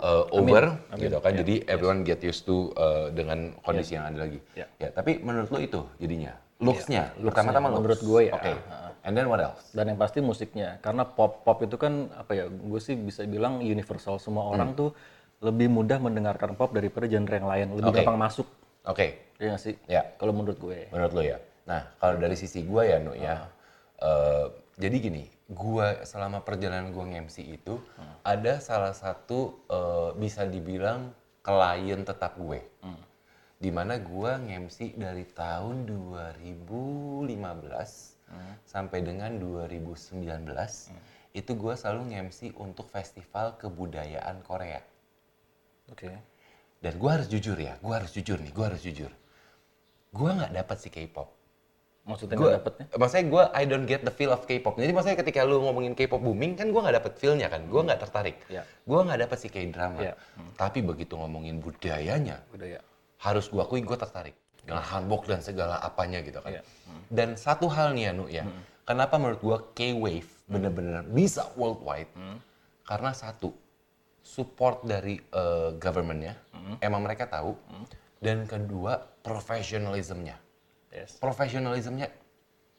uh, 0.00 0.24
over 0.34 0.76
gitu 0.96 1.16
kan. 1.18 1.32
Jadi 1.34 1.62
everyone 1.66 2.02
get 2.02 2.20
used 2.20 2.44
to 2.44 2.70
uh, 2.74 3.08
dengan 3.10 3.54
kondisi 3.62 3.94
yang 3.94 4.10
ada 4.10 4.26
lagi. 4.26 4.38
Ya. 4.58 4.66
Ya, 4.76 4.88
tapi 4.90 5.18
menurut 5.22 5.48
lo 5.50 5.58
itu 5.58 5.80
jadinya 5.96 6.34
looks-nya. 6.56 7.12
Pertama-tama 7.20 7.68
looks. 7.68 7.76
menurut 7.80 8.00
gue 8.00 8.20
ya. 8.28 8.34
Oke. 8.34 8.52
And 9.06 9.14
then 9.14 9.30
what 9.30 9.38
else? 9.38 9.70
Dan 9.70 9.94
yang 9.94 9.98
pasti 10.02 10.18
musiknya, 10.18 10.82
karena 10.82 11.06
pop 11.06 11.46
pop 11.46 11.62
itu 11.62 11.78
kan 11.78 12.10
apa 12.18 12.32
ya, 12.34 12.44
gue 12.50 12.80
sih 12.82 12.98
bisa 12.98 13.22
bilang 13.22 13.62
universal. 13.62 14.18
Semua 14.18 14.50
orang 14.50 14.74
Hmm. 14.74 14.80
tuh 14.82 14.90
lebih 15.44 15.70
mudah 15.70 16.02
mendengarkan 16.02 16.58
pop 16.58 16.74
daripada 16.74 17.06
genre 17.06 17.30
yang 17.30 17.46
lain, 17.46 17.66
lebih 17.76 17.92
Oke. 17.92 17.98
gampang 18.02 18.18
masuk. 18.18 18.48
Oke. 18.82 19.30
Iya 19.38 19.54
nggak 19.54 19.62
sih? 19.62 19.74
Ya. 19.86 20.02
Kalau 20.18 20.32
menurut 20.34 20.58
gue. 20.58 20.90
Menurut 20.90 21.12
lo 21.14 21.22
ya. 21.22 21.38
Nah, 21.70 21.86
kalau 22.02 22.18
dari 22.18 22.34
sisi 22.34 22.66
gue 22.66 22.82
ya, 22.82 22.98
Nu 22.98 23.12
ya. 23.14 23.46
eh, 24.00 24.46
jadi 24.80 24.96
gini, 24.96 25.22
gue 25.46 25.88
selama 26.02 26.42
perjalanan 26.42 26.90
gue 26.90 27.04
nge-MC 27.06 27.36
itu 27.46 27.78
ada 28.26 28.58
salah 28.58 28.90
satu 28.90 29.62
eh, 29.70 30.10
bisa 30.18 30.42
dibilang 30.42 31.14
klien 31.46 32.02
tetap 32.02 32.34
gue. 32.34 32.58
Di 33.56 33.70
mana 33.70 33.96
gue 34.02 34.30
nge-MC 34.42 34.98
dari 34.98 35.22
tahun 35.30 35.86
2015 35.86 37.30
sampai 38.66 38.98
dengan 39.06 39.38
2019 39.38 40.26
itu 41.36 41.52
gue 41.52 41.74
selalu 41.76 42.02
nge-MC 42.10 42.56
untuk 42.58 42.90
festival 42.90 43.54
kebudayaan 43.60 44.42
Korea. 44.42 44.82
Oke. 45.92 46.10
Dan 46.80 46.96
gue 46.96 47.10
harus 47.12 47.28
jujur 47.30 47.56
ya, 47.56 47.78
gue 47.78 47.94
harus 47.94 48.10
jujur 48.12 48.40
nih, 48.40 48.52
gue 48.52 48.64
harus 48.64 48.82
jujur. 48.82 49.12
Gue 50.16 50.30
nggak 50.32 50.52
dapat 50.52 50.76
si 50.80 50.88
K-pop. 50.88 51.35
Maksudnya 52.06 52.38
Gue, 52.38 52.46
nggak 52.46 52.58
dapetnya? 52.62 52.84
maksudnya 52.94 53.26
gue 53.26 53.42
I 53.50 53.62
don't 53.66 53.86
get 53.90 54.06
the 54.06 54.14
feel 54.14 54.30
of 54.30 54.46
K-pop. 54.46 54.78
Jadi 54.78 54.94
maksudnya 54.94 55.18
ketika 55.18 55.42
lu 55.42 55.58
ngomongin 55.58 55.98
K-pop 55.98 56.22
booming 56.22 56.54
kan 56.54 56.70
gue 56.70 56.78
nggak 56.78 57.02
dapet 57.02 57.12
feel-nya 57.18 57.50
kan, 57.50 57.66
gue 57.66 57.80
nggak 57.82 57.98
tertarik. 57.98 58.38
Ya. 58.46 58.62
Gue 58.86 59.02
nggak 59.02 59.26
dapet 59.26 59.38
si 59.42 59.48
K-drama. 59.50 59.98
Ya. 59.98 60.14
Tapi 60.54 60.86
begitu 60.86 61.18
ngomongin 61.18 61.58
budayanya, 61.58 62.46
Udah 62.54 62.78
ya. 62.78 62.80
harus 63.26 63.50
gue 63.50 63.58
akui 63.58 63.82
gue 63.82 63.98
tertarik 63.98 64.38
dengan 64.62 64.86
hanbok 64.86 65.26
dan 65.26 65.42
segala 65.42 65.82
apanya 65.82 66.22
gitu 66.22 66.38
kan. 66.38 66.54
Iya. 66.54 66.62
Dan 67.10 67.34
satu 67.34 67.66
hal 67.66 67.90
nih 67.98 68.14
Anu 68.14 68.30
ya, 68.30 68.46
kenapa 68.86 69.18
menurut 69.18 69.42
gue 69.42 69.58
K-wave 69.74 70.30
bener-bener 70.46 71.02
bisa 71.10 71.50
worldwide 71.58 72.06
karena 72.86 73.10
satu 73.10 73.50
support 74.22 74.86
dari 74.86 75.18
eh, 75.18 75.70
governmentnya 75.74 76.38
emang 76.78 77.02
mereka 77.02 77.26
tahu 77.26 77.58
dan 78.22 78.46
kedua 78.46 79.02
professionalismnya 79.26 80.38
Yes. 80.96 81.20
professionalismnya 81.20 82.08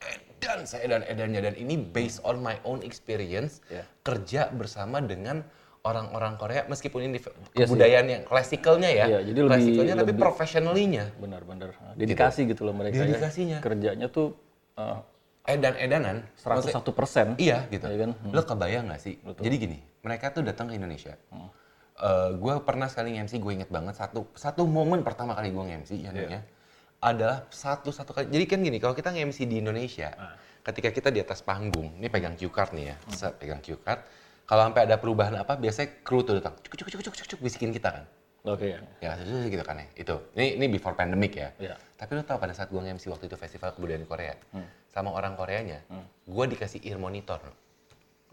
edan 0.02 0.66
saya 0.66 0.86
dan 0.88 1.02
edannya 1.04 1.42
dan 1.44 1.54
ini 1.54 1.78
based 1.78 2.22
on 2.22 2.42
my 2.42 2.58
own 2.64 2.82
experience 2.82 3.62
Yeah. 3.70 3.86
kerja 4.02 4.50
bersama 4.50 4.98
dengan 5.00 5.46
orang-orang 5.82 6.36
Korea 6.36 6.62
meskipun 6.66 7.00
ini 7.06 7.18
Iya 7.54 7.64
kebudayaan 7.64 8.08
yang 8.08 8.24
klasikalnya 8.26 8.90
ya 8.92 9.06
Iya, 9.08 9.20
jadi 9.24 9.40
lebih- 9.40 9.48
klasikalnya 9.48 9.96
tapi 9.96 10.12
lebih- 10.12 10.22
professionally-nya 10.22 11.06
Benar-benar. 11.16 11.70
Dedikasi 11.96 12.44
gitu, 12.44 12.68
loh 12.68 12.76
mereka. 12.76 12.98
ya. 12.98 13.08
Dedikasinya. 13.08 13.58
Kerjanya 13.62 14.08
tuh 14.10 14.36
uh, 14.76 15.00
edan-edanan 15.48 16.28
101 16.36 16.92
persen. 16.92 17.26
Iya 17.40 17.64
gitu. 17.72 17.88
Iya 17.88 17.98
kan? 18.04 18.12
Lo 18.30 18.44
kebayang 18.44 18.92
nggak 18.92 19.00
sih? 19.00 19.16
Jadi 19.24 19.56
gini, 19.56 19.78
mereka 20.04 20.36
tuh 20.36 20.44
datang 20.44 20.68
ke 20.68 20.76
Indonesia. 20.76 21.16
gue 22.36 22.54
pernah 22.62 22.86
sekali 22.86 23.18
nge-MC, 23.18 23.42
gue 23.42 23.54
inget 23.56 23.72
banget 23.74 23.98
satu 23.98 24.30
satu 24.36 24.70
momen 24.70 25.02
pertama 25.02 25.34
kali 25.34 25.50
gue 25.50 25.64
nge-MC 25.66 25.92
ya, 25.98 26.14
ya, 26.14 26.46
adalah 27.02 27.46
satu 27.54 27.94
satu 27.94 28.12
kali. 28.14 28.30
Jadi 28.34 28.46
kan 28.50 28.60
gini, 28.62 28.78
kalau 28.82 28.98
kita 28.98 29.14
nge-MC 29.14 29.46
di 29.46 29.62
Indonesia, 29.62 30.10
ketika 30.66 30.90
kita 30.90 31.10
di 31.14 31.22
atas 31.22 31.46
panggung, 31.46 31.94
ini 32.02 32.10
pegang 32.10 32.34
cue 32.34 32.50
card 32.50 32.74
nih 32.74 32.94
ya, 32.94 32.96
set 33.14 33.38
pegang 33.38 33.62
cue 33.62 33.78
card. 33.82 34.02
Kalau 34.48 34.64
sampai 34.64 34.88
ada 34.88 34.96
perubahan 34.96 35.36
apa, 35.44 35.60
biasanya 35.60 36.02
kru 36.08 36.24
tuh 36.24 36.40
datang, 36.40 36.56
cuk 36.64 36.74
cuk 36.74 36.88
cuk 36.88 37.02
cuk 37.04 37.16
cuk 37.20 37.28
cuk 37.36 37.40
bisikin 37.44 37.76
kita 37.76 37.92
kan. 37.92 38.04
Oke 38.48 38.80
ya. 38.80 38.80
Ya 39.04 39.12
gitu 39.52 39.60
kan 39.60 39.76
ya. 39.76 39.88
Itu. 39.92 40.16
Ini 40.32 40.56
ini 40.56 40.66
before 40.72 40.96
pandemic 40.96 41.36
ya. 41.36 41.52
Iya. 41.60 41.76
Tapi 42.00 42.16
lo 42.16 42.24
tau 42.24 42.40
pada 42.40 42.56
saat 42.56 42.72
gue 42.72 42.80
nge-MC 42.80 43.12
waktu 43.12 43.28
itu 43.28 43.36
festival 43.36 43.76
kebudayaan 43.76 44.08
Korea, 44.08 44.34
sama 44.88 45.12
orang 45.12 45.36
Koreanya, 45.36 45.84
gue 46.24 46.46
dikasih 46.48 46.80
ear 46.88 46.96
monitor. 46.96 47.44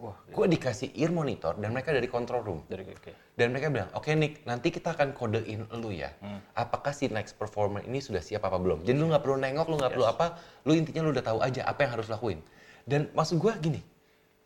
Wah, 0.05 0.17
Gue 0.29 0.47
dikasih 0.47 0.93
ear 0.93 1.09
monitor 1.09 1.57
dan 1.57 1.73
mereka 1.73 1.89
dari 1.89 2.05
control 2.05 2.45
room. 2.45 2.61
dari 2.69 2.85
oke. 2.85 3.33
Dan 3.33 3.57
mereka 3.57 3.73
bilang, 3.73 3.89
oke 3.97 4.13
Nick, 4.13 4.45
nanti 4.45 4.69
kita 4.69 4.93
akan 4.93 5.17
kodein 5.17 5.65
lu 5.73 5.89
ya. 5.89 6.13
Apakah 6.53 6.93
si 6.93 7.09
next 7.09 7.35
performer 7.35 7.81
ini 7.83 7.99
sudah 7.99 8.21
siap 8.21 8.45
apa 8.45 8.61
belum? 8.61 8.85
Jadi 8.85 8.93
lu 8.95 9.09
nggak 9.09 9.25
perlu 9.25 9.41
nengok, 9.41 9.67
lu 9.67 9.77
nggak 9.81 9.93
perlu 9.93 10.05
apa, 10.05 10.37
lu 10.63 10.77
intinya 10.77 11.01
lu 11.01 11.11
udah 11.11 11.25
tahu 11.25 11.39
aja 11.41 11.65
apa 11.65 11.89
yang 11.89 11.93
harus 11.97 12.13
lakuin. 12.13 12.45
Dan 12.85 13.09
maksud 13.11 13.41
gue 13.41 13.53
gini, 13.59 13.81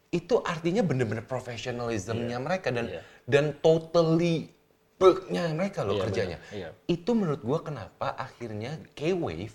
itu 0.08 0.38
artinya 0.40 0.80
bener-bener 0.80 1.26
professionalismnya 1.26 2.38
mereka 2.38 2.70
dan 2.70 2.86
Iya. 2.86 3.00
dan 3.26 3.44
totally 3.58 4.54
bugnya 4.96 5.50
mereka 5.52 5.82
loh 5.82 5.98
Iya, 5.98 6.02
kerjanya. 6.06 6.38
Iya. 6.48 6.68
Itu 6.86 7.12
menurut 7.12 7.42
gue 7.42 7.58
kenapa 7.60 8.14
akhirnya 8.14 8.78
K-Wave 8.94 9.52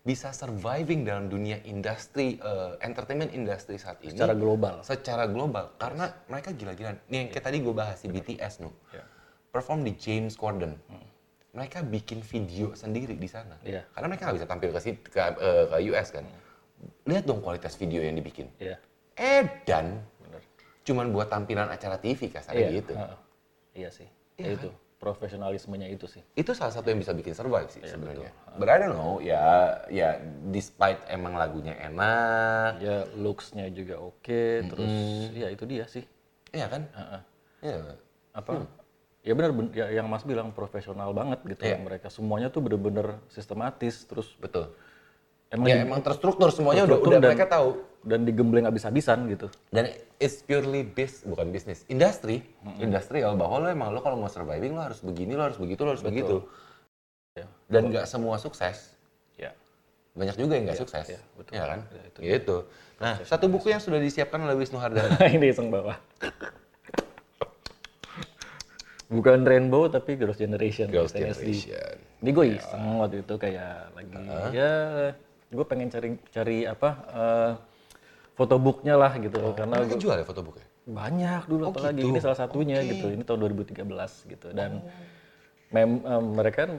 bisa 0.00 0.32
surviving 0.32 1.04
dalam 1.04 1.28
dunia 1.28 1.60
industri 1.62 2.40
eh, 2.40 2.72
entertainment 2.80 3.30
industri 3.30 3.76
saat 3.76 4.00
ini 4.00 4.16
Secara 4.16 4.32
global. 4.32 4.80
secara 4.80 5.24
global 5.28 5.76
karena 5.76 6.08
mereka 6.26 6.50
gila-gilaan. 6.50 6.96
Nih 7.06 7.16
yang 7.20 7.28
kayak 7.28 7.44
tadi 7.44 7.60
gue 7.60 7.74
bahas 7.74 8.00
si 8.00 8.08
BTS 8.08 8.64
nu 8.64 8.72
Iya. 8.90 9.04
perform 9.52 9.84
di 9.84 9.92
James 9.94 10.34
Corden. 10.34 10.72
Mereka 11.50 11.82
bikin 11.82 12.22
video 12.22 12.72
sendiri 12.72 13.12
di 13.12 13.26
sana. 13.26 13.58
Iya. 13.60 13.82
Karena 13.90 14.06
mereka 14.08 14.22
nggak 14.24 14.36
bisa 14.38 14.48
tampil 14.48 14.68
ke, 14.70 14.80
ke, 15.04 15.18
eh, 15.20 15.64
ke 15.66 15.76
US 15.90 16.08
kan. 16.10 16.24
Lihat 17.04 17.24
dong 17.26 17.44
kualitas 17.44 17.76
video 17.76 18.00
yang 18.00 18.16
dibikin. 18.16 18.48
Iya. 18.56 18.80
Edan. 19.18 20.00
Benar. 20.16 20.40
Cuman 20.80 21.12
buat 21.12 21.28
tampilan 21.28 21.68
acara 21.68 22.00
TV 22.00 22.30
kasarnya 22.30 22.66
Iya. 22.66 22.78
gitu. 22.80 22.92
heeh. 22.96 23.18
Iya 23.76 23.88
sih. 23.92 24.08
Ya 24.40 24.56
itu 24.56 24.70
profesionalismenya 25.00 25.88
itu 25.88 26.04
sih. 26.04 26.20
Itu 26.36 26.52
salah 26.52 26.70
satu 26.70 26.92
yang 26.92 27.00
bisa 27.00 27.16
bikin 27.16 27.32
survive 27.32 27.72
sih 27.72 27.80
Iya, 27.80 27.96
sebenarnya. 27.96 28.30
But 28.60 28.68
I 28.68 28.76
don't 28.76 28.92
know, 28.92 29.16
ya 29.18 29.40
ya 29.88 30.20
despite 30.52 31.00
emang 31.08 31.34
lagunya 31.34 31.72
enak, 31.80 32.84
Ya 32.84 33.08
looks-nya 33.16 33.72
juga 33.72 33.96
oke, 33.96 34.44
terus 34.68 34.92
ya 35.32 35.48
itu 35.48 35.64
dia 35.64 35.88
sih. 35.88 36.04
iya 36.52 36.68
kan? 36.68 36.84
Heeh. 36.92 37.20
Iya. 37.60 37.76
apa 38.30 38.62
ya 39.20 39.34
benar 39.34 39.50
ben- 39.50 39.74
ya, 39.74 39.90
yang 39.90 40.06
Mas 40.06 40.22
bilang 40.22 40.54
profesional 40.54 41.10
banget 41.10 41.42
gitu 41.42 41.66
Iya. 41.66 41.82
mereka 41.82 42.06
semuanya 42.08 42.46
tuh 42.46 42.62
bener-bener 42.62 43.18
sistematis 43.26 44.06
terus 44.06 44.38
Betul. 44.38 44.70
Emang 45.50 45.66
Ya 45.66 45.76
emang 45.80 46.00
terstruktur 46.00 46.48
semuanya 46.48 46.82
udah, 46.82 46.94
terstruktur 46.94 47.10
udah 47.10 47.20
dan- 47.20 47.30
mereka 47.30 47.46
tahu. 47.48 47.70
dan 48.00 48.24
digembleng 48.24 48.64
habis-habisan 48.64 49.28
gitu 49.28 49.52
Dan 49.68 49.84
it's 50.16 50.40
purely 50.40 50.80
bis, 50.80 51.20
bukan 51.20 51.50
bisnis, 51.50 51.84
industri, 51.86 52.40
industrial 52.78 53.36
bahwa 53.36 53.60
lo 53.60 53.68
emang 53.68 53.90
lo 53.90 54.00
kalau 54.00 54.16
mau 54.16 54.26
surviving 54.26 54.72
lo 54.72 54.80
harus 54.82 55.00
begini, 55.00 55.34
lo 55.34 55.44
harus 55.44 55.58
begitu, 55.58 55.82
lo 55.82 55.92
harus 55.92 56.00
begitu. 56.00 56.40
ya 57.34 57.44
Dan 57.66 57.92
nggak 57.92 58.06
semua 58.06 58.36
sukses. 58.36 58.96
ya 59.34 59.52
Banyak 60.10 60.34
juga 60.34 60.56
yang 60.56 60.64
nggak 60.64 60.80
sukses, 60.80 61.06
iya, 61.08 61.20
betul. 61.34 61.52
ya 61.52 61.64
kan? 61.66 61.80
Ya, 61.86 62.02
itu 62.04 62.18
gitu. 62.20 62.56
Nah, 62.96 63.14
satu 63.22 63.46
buku 63.46 63.68
yang 63.68 63.78
sudah 63.78 63.96
disiapkan 63.96 64.40
oleh 64.40 64.54
Wisnu 64.54 64.76
Hardana. 64.76 65.20
ini 65.30 65.50
iseng 65.50 65.68
bawah 65.68 65.94
bukan 69.10 69.42
rainbow 69.42 69.90
tapi 69.90 70.14
girls 70.14 70.38
generation 70.38 70.86
Girls. 70.86 71.10
Generation. 71.10 71.98
ini 72.16 72.30
gue 72.30 72.46
iseng 72.54 72.84
waktu 72.96 73.20
itu 73.20 73.34
kayak 73.36 73.90
lagi 73.90 74.14
ya 74.54 74.72
gue 75.50 75.64
pengen 75.64 75.88
cari 75.88 76.08
cari 76.30 76.58
apa 76.64 76.88
eh, 77.10 77.52
fotobooknya 78.32 78.94
lah 78.94 79.12
gitu 79.16 79.36
karena 79.52 79.76
Mereka 79.76 79.92
gua- 79.92 80.00
jual 80.00 80.16
ya 80.16 80.24
foto 80.24 80.40
buku? 80.40 80.58
banyak 80.80 81.42
dulu 81.44 81.62
Oh, 81.64 81.70
apalagi 81.70 82.00
gitu. 82.00 82.08
ini 82.08 82.18
salah 82.18 82.34
satunya 82.36 82.80
Oke. 82.80 82.88
gitu 82.88 83.06
ini 83.08 83.22
tahun 83.22 83.38
2013 83.44 83.84
gitu 84.26 84.48
dan 84.50 84.80
mem- 85.68 86.02
em, 86.02 86.24
mereka 86.32 86.58
kan 86.64 86.72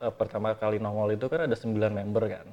eh, 0.00 0.12
pertama 0.12 0.52
kali 0.54 0.76
nongol 0.78 1.12
itu 1.12 1.26
kan 1.26 1.44
ada 1.44 1.54
9 1.54 1.72
member 1.94 2.24
kan 2.26 2.46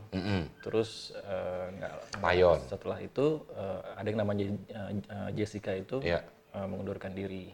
terus 0.62 1.12
eh, 1.18 1.66
nggak 1.74 1.94
Payon. 2.20 2.60
setelah 2.64 3.00
itu 3.00 3.26
eh, 3.50 3.80
ada 3.98 4.08
yang 4.08 4.20
namanya 4.20 4.44
eh, 4.70 4.92
Jessica 5.34 5.74
itu 5.74 6.00
Iya. 6.00 6.22
eh, 6.54 6.66
mengundurkan 6.66 7.12
diri 7.12 7.52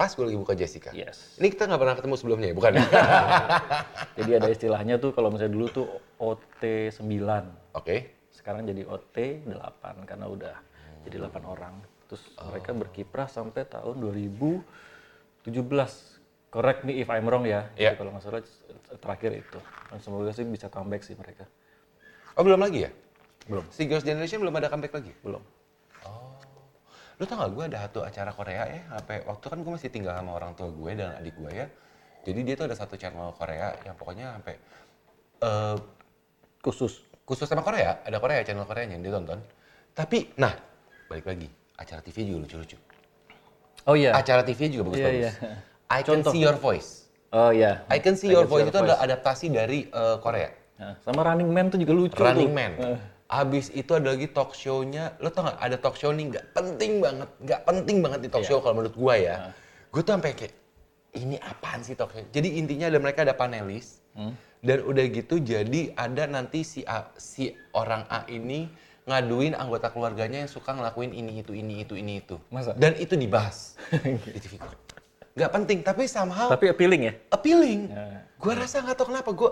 Pas 0.00 0.08
gue 0.16 0.24
lagi 0.24 0.40
buka 0.40 0.56
Jessica. 0.56 0.96
yes 0.96 1.36
Ini 1.36 1.52
kita 1.52 1.68
nggak 1.68 1.76
pernah 1.76 1.92
ketemu 1.92 2.14
sebelumnya 2.16 2.48
ya, 2.48 2.56
bukan? 2.56 2.72
jadi 4.16 4.30
ada 4.40 4.48
istilahnya 4.48 4.96
tuh 4.96 5.12
kalau 5.12 5.28
misalnya 5.28 5.52
dulu 5.52 5.66
tuh 5.68 5.86
OT 6.16 6.88
9 6.88 7.04
Oke. 7.76 8.16
sekarang 8.32 8.64
jadi 8.64 8.88
OT 8.88 9.44
8 9.44 10.08
karena 10.08 10.24
udah 10.24 10.56
jadi 11.04 11.20
8 11.20 11.44
orang 11.44 11.84
terus 12.08 12.24
mereka 12.40 12.72
berkiprah 12.72 13.28
sampai 13.28 13.68
tahun 13.68 14.00
2017 14.00 15.44
correct 16.48 16.80
me 16.88 16.96
if 17.04 17.12
I'm 17.12 17.28
wrong 17.28 17.44
ya. 17.44 17.68
Jadi 17.76 18.00
kalau 18.00 18.16
nggak 18.16 18.24
salah 18.24 18.40
terakhir 19.04 19.36
itu 19.36 19.60
dan 19.92 20.00
semoga 20.00 20.32
sih 20.32 20.48
bisa 20.48 20.72
comeback 20.72 21.04
sih 21.04 21.12
mereka 21.12 21.44
Oh 22.40 22.42
belum 22.46 22.56
lagi 22.56 22.88
ya? 22.88 22.90
Belum. 23.52 23.68
Si 23.68 23.84
Girls 23.84 24.08
Generation 24.08 24.40
belum 24.40 24.56
ada 24.56 24.72
comeback 24.72 24.96
lagi? 24.96 25.12
belum 25.20 25.59
Lu 27.20 27.28
tau 27.28 27.36
gak 27.36 27.52
gue 27.52 27.64
ada 27.68 27.78
satu 27.84 28.00
acara 28.00 28.32
Korea 28.32 28.64
ya, 28.64 28.80
sampai 28.96 29.20
waktu 29.28 29.44
kan 29.52 29.58
gue 29.60 29.72
masih 29.76 29.92
tinggal 29.92 30.16
sama 30.16 30.40
orang 30.40 30.56
tua 30.56 30.72
gue 30.72 30.90
dan 30.96 31.20
adik 31.20 31.36
gue 31.36 31.52
ya. 31.52 31.66
Jadi 32.24 32.40
dia 32.48 32.54
tuh 32.56 32.64
ada 32.64 32.76
satu 32.80 32.96
channel 32.96 33.36
Korea 33.36 33.76
yang 33.84 33.92
pokoknya 33.92 34.40
sampai 34.40 34.56
eh 35.44 35.76
khusus 36.64 37.04
khusus 37.28 37.44
sama 37.44 37.60
Korea, 37.60 38.00
ada 38.08 38.16
Korea 38.16 38.40
channel 38.40 38.64
Koreanya 38.64 38.96
yang 38.96 39.04
dia 39.04 39.12
tonton. 39.20 39.40
Tapi, 39.92 40.32
nah, 40.40 40.56
balik 41.12 41.28
lagi, 41.28 41.48
acara 41.76 42.00
TV 42.00 42.24
juga 42.24 42.48
lucu-lucu. 42.48 42.76
oh 43.84 43.96
iya 43.96 44.16
Acara 44.16 44.40
TV 44.40 44.72
juga 44.72 44.88
bagus-bagus. 44.88 45.20
Iya, 45.20 45.30
iya. 45.30 45.32
I 45.92 46.00
Can 46.00 46.20
See 46.24 46.40
Your 46.40 46.56
Voice. 46.56 46.90
oh 47.36 47.50
iya 47.52 47.84
I 47.92 47.98
Can 48.00 48.16
See 48.16 48.32
Your 48.32 48.48
Voice 48.48 48.68
itu 48.68 48.78
adalah 48.80 49.00
adaptasi 49.04 49.52
dari 49.52 49.92
eh, 49.92 50.16
Korea. 50.24 50.48
Nah, 50.80 50.96
sama 51.04 51.20
Running 51.20 51.52
Man 51.52 51.68
tuh 51.68 51.76
juga 51.76 51.92
lucu 51.92 52.16
Running 52.16 52.48
tuh. 52.48 52.56
Man. 52.56 52.72
Eh, 52.80 52.98
Habis 53.30 53.70
itu 53.70 53.94
ada 53.94 54.10
lagi 54.10 54.26
talk 54.26 54.58
show-nya, 54.58 55.14
lo 55.22 55.30
tau 55.30 55.46
gak 55.46 55.62
ada 55.62 55.78
talk 55.78 55.94
show 55.94 56.10
nih 56.10 56.34
nggak 56.34 56.50
penting 56.50 56.98
banget, 56.98 57.30
nggak 57.38 57.60
penting 57.62 57.96
banget 58.02 58.20
di 58.26 58.28
talk 58.28 58.42
show 58.42 58.58
kalau 58.58 58.82
menurut 58.82 58.96
gua 58.98 59.14
ya. 59.14 59.34
Gue 59.94 60.02
tuh 60.02 60.18
sampai 60.18 60.34
kayak, 60.34 60.50
ini 61.14 61.38
apaan 61.38 61.78
sih 61.86 61.94
talk 61.94 62.10
show? 62.10 62.26
Jadi 62.34 62.58
intinya 62.58 62.90
ada 62.90 62.98
mereka 62.98 63.22
ada 63.22 63.38
panelis, 63.38 64.02
dan 64.60 64.82
udah 64.82 65.04
gitu 65.14 65.38
jadi 65.38 65.94
ada 65.94 66.26
nanti 66.26 66.66
si 66.66 66.82
A, 66.90 67.06
si 67.14 67.54
orang 67.70 68.02
A 68.10 68.26
ini 68.26 68.66
ngaduin 69.06 69.54
anggota 69.54 69.94
keluarganya 69.94 70.42
yang 70.42 70.50
suka 70.50 70.74
ngelakuin 70.74 71.14
ini 71.14 71.38
itu 71.38 71.54
ini 71.54 71.86
itu 71.86 71.94
ini 71.94 72.18
itu. 72.18 72.34
Masa? 72.50 72.74
Dan 72.74 72.98
itu 72.98 73.14
dibahas 73.14 73.78
di 74.26 74.38
TV. 74.42 74.58
Nggak 75.38 75.50
penting, 75.54 75.78
tapi 75.86 76.10
somehow 76.10 76.50
tapi 76.50 76.66
appealing 76.66 77.06
ya 77.06 77.14
appealing. 77.30 77.94
Ya. 77.94 78.26
Gue 78.42 78.58
rasa 78.58 78.82
nggak 78.82 78.98
tahu 78.98 79.14
kenapa 79.14 79.30
gue 79.30 79.50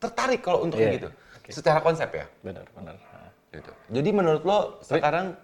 tertarik 0.00 0.40
kalau 0.40 0.64
untuk 0.64 0.80
Iya, 0.80 0.88
kayak 0.88 0.96
gitu. 1.04 1.08
Secara 1.50 1.84
konsep 1.84 2.08
ya. 2.14 2.24
benar 2.40 2.64
benar 2.72 3.09
Gitu. 3.50 3.72
Jadi 3.90 4.08
menurut 4.10 4.42
lo 4.42 4.58
sekarang 4.80 5.34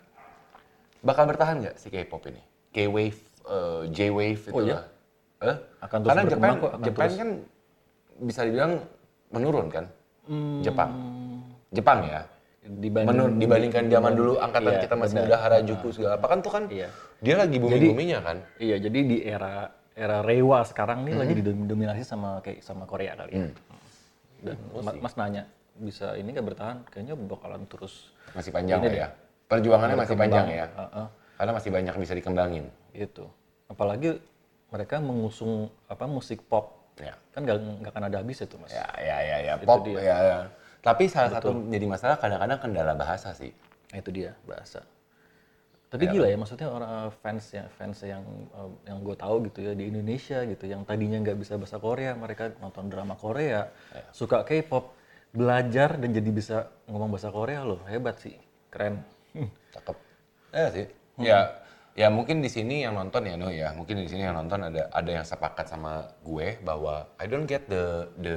bakal 1.02 1.26
bertahan 1.26 1.58
nggak 1.60 1.75
si 1.76 1.90
K-pop 1.90 2.22
ini? 2.30 2.42
K-wave, 2.70 3.18
eh, 3.44 3.82
J-wave 3.90 4.40
itu 4.40 4.54
Oh, 4.54 4.62
iya? 4.62 4.86
Eh? 5.42 5.56
Akan 5.80 6.00
terus 6.00 6.10
Karena 6.14 6.22
Jepang, 6.25 6.54
kok, 6.56 6.70
akan 6.70 6.84
Jepang 6.86 7.08
terus. 7.08 7.18
kan 7.18 7.28
bisa 8.18 8.40
dibilang 8.42 8.72
menurun 9.28 9.66
kan? 9.68 9.84
Hmm. 10.25 10.62
Jepang. 10.62 10.90
Jepang 11.70 12.00
ya. 12.04 12.22
dibanding 12.66 13.14
Menurun 13.14 13.34
dibandingkan 13.38 13.84
zaman 13.86 14.12
dulu 14.18 14.32
angkatan 14.42 14.75
Iya, 14.75 14.82
kita 14.82 14.94
masih 14.98 15.16
muda 15.22 15.36
Harajuku 15.38 15.88
segala 15.94 16.18
apa 16.18 16.26
kan 16.26 16.38
tuh 16.42 16.50
kan 16.50 16.66
Iya. 16.66 16.90
dia 17.22 17.34
lagi 17.38 17.62
bumi-buminya 17.62 18.18
kan. 18.18 18.36
Iya, 18.58 18.82
jadi 18.82 18.98
di 19.06 19.16
era 19.22 19.70
era 19.94 20.18
Rewa 20.18 20.66
sekarang 20.66 21.06
nih 21.06 21.14
lagi 21.14 21.34
Hmm. 21.38 21.62
didominasi 21.62 22.02
sama 22.02 22.42
kayak 22.42 22.66
sama 22.66 22.82
Korea 22.82 23.14
kali 23.14 23.32
ya. 23.32 23.46
Dan 24.42 24.58
Ma- 24.76 24.98
Mas 24.98 25.14
nanya 25.14 25.46
bisa 25.80 26.16
ini 26.16 26.33
nggak 26.33 26.47
bertahan? 26.47 26.76
Kayaknya 26.88 27.14
bakalan 27.16 27.62
terus 27.68 28.12
Masih 28.33 28.52
panjang 28.52 28.80
Ini 28.83 28.88
lah 28.88 28.92
deh. 28.92 29.02
ya. 29.02 29.09
Perjuangannya 29.47 29.97
masih 29.97 30.16
panjang 30.18 30.47
ya. 30.50 30.66
Heeh. 30.66 31.06
Karena 31.37 31.52
masih 31.54 31.71
banyak 31.71 31.95
bisa 32.00 32.12
dikembangin. 32.16 32.64
Gitu. 32.92 33.25
Apalagi 33.71 34.18
mereka 34.73 34.99
mengusung 34.99 35.71
apa 35.87 36.04
musik 36.11 36.42
pop. 36.49 36.75
Ya. 36.99 37.14
Kan 37.30 37.45
nggak 37.45 37.56
nggak 37.85 37.92
akan 37.92 38.04
ada 38.09 38.16
habis 38.25 38.40
itu, 38.40 38.56
Mas. 38.56 38.73
Ya, 38.73 38.88
ya, 38.97 39.18
ya, 39.21 39.37
ya. 39.45 39.52
Itu 39.61 39.68
Pop, 39.68 39.85
dia. 39.85 40.00
ya, 40.00 40.16
ya. 40.16 40.38
Tapi 40.80 41.04
salah 41.12 41.30
satu 41.35 41.52
menjadi 41.52 41.87
masalah 41.87 42.16
kadang-kadang 42.16 42.59
kendala 42.62 42.92
bahasa 42.97 43.37
sih. 43.37 43.52
Nah, 43.92 43.99
itu 44.00 44.11
dia 44.11 44.33
bahasa. 44.49 44.80
Tapi 45.87 46.11
gila 46.11 46.26
ya 46.26 46.35
maksudnya 46.35 46.66
orang 46.66 47.14
fans 47.23 47.47
yang 47.54 47.68
fans 47.78 47.99
yang 48.02 48.21
eh, 48.52 48.71
yang 48.90 48.99
gue 49.06 49.14
tahu 49.14 49.47
gitu 49.47 49.62
ya 49.62 49.73
di 49.73 49.87
Indonesia 49.87 50.42
gitu 50.42 50.66
yang 50.66 50.83
tadinya 50.83 51.23
nggak 51.23 51.38
bisa 51.38 51.54
bahasa 51.56 51.78
Korea 51.78 52.11
mereka 52.18 52.50
nonton 52.59 52.90
drama 52.90 53.14
Korea 53.14 53.71
suka 54.11 54.42
K-pop 54.42 54.92
belajar 55.30 55.99
dan 55.99 56.11
jadi 56.11 56.30
bisa 56.30 56.56
ngomong 56.87 57.11
bahasa 57.12 57.28
Korea 57.30 57.62
loh 57.62 57.83
hebat 57.87 58.18
sih 58.18 58.37
keren 58.71 59.02
Cakep. 59.71 59.97
Ya 60.56 60.66
sih. 60.73 60.87
Ya, 61.21 61.38
ya 61.92 62.09
mungkin 62.09 62.40
di 62.40 62.49
sini 62.49 62.88
yang 62.88 62.97
nonton 62.97 63.28
ya, 63.28 63.37
no 63.37 63.52
ya. 63.52 63.76
Mungkin 63.76 64.00
di 64.00 64.09
sini 64.09 64.25
yang 64.25 64.33
nonton 64.33 64.64
ada 64.64 64.88
ada 64.88 65.11
yang 65.12 65.28
sepakat 65.28 65.68
sama 65.68 66.09
gue 66.25 66.56
bahwa 66.64 67.04
I 67.21 67.28
don't 67.28 67.45
get 67.45 67.68
the 67.68 68.09
the 68.16 68.37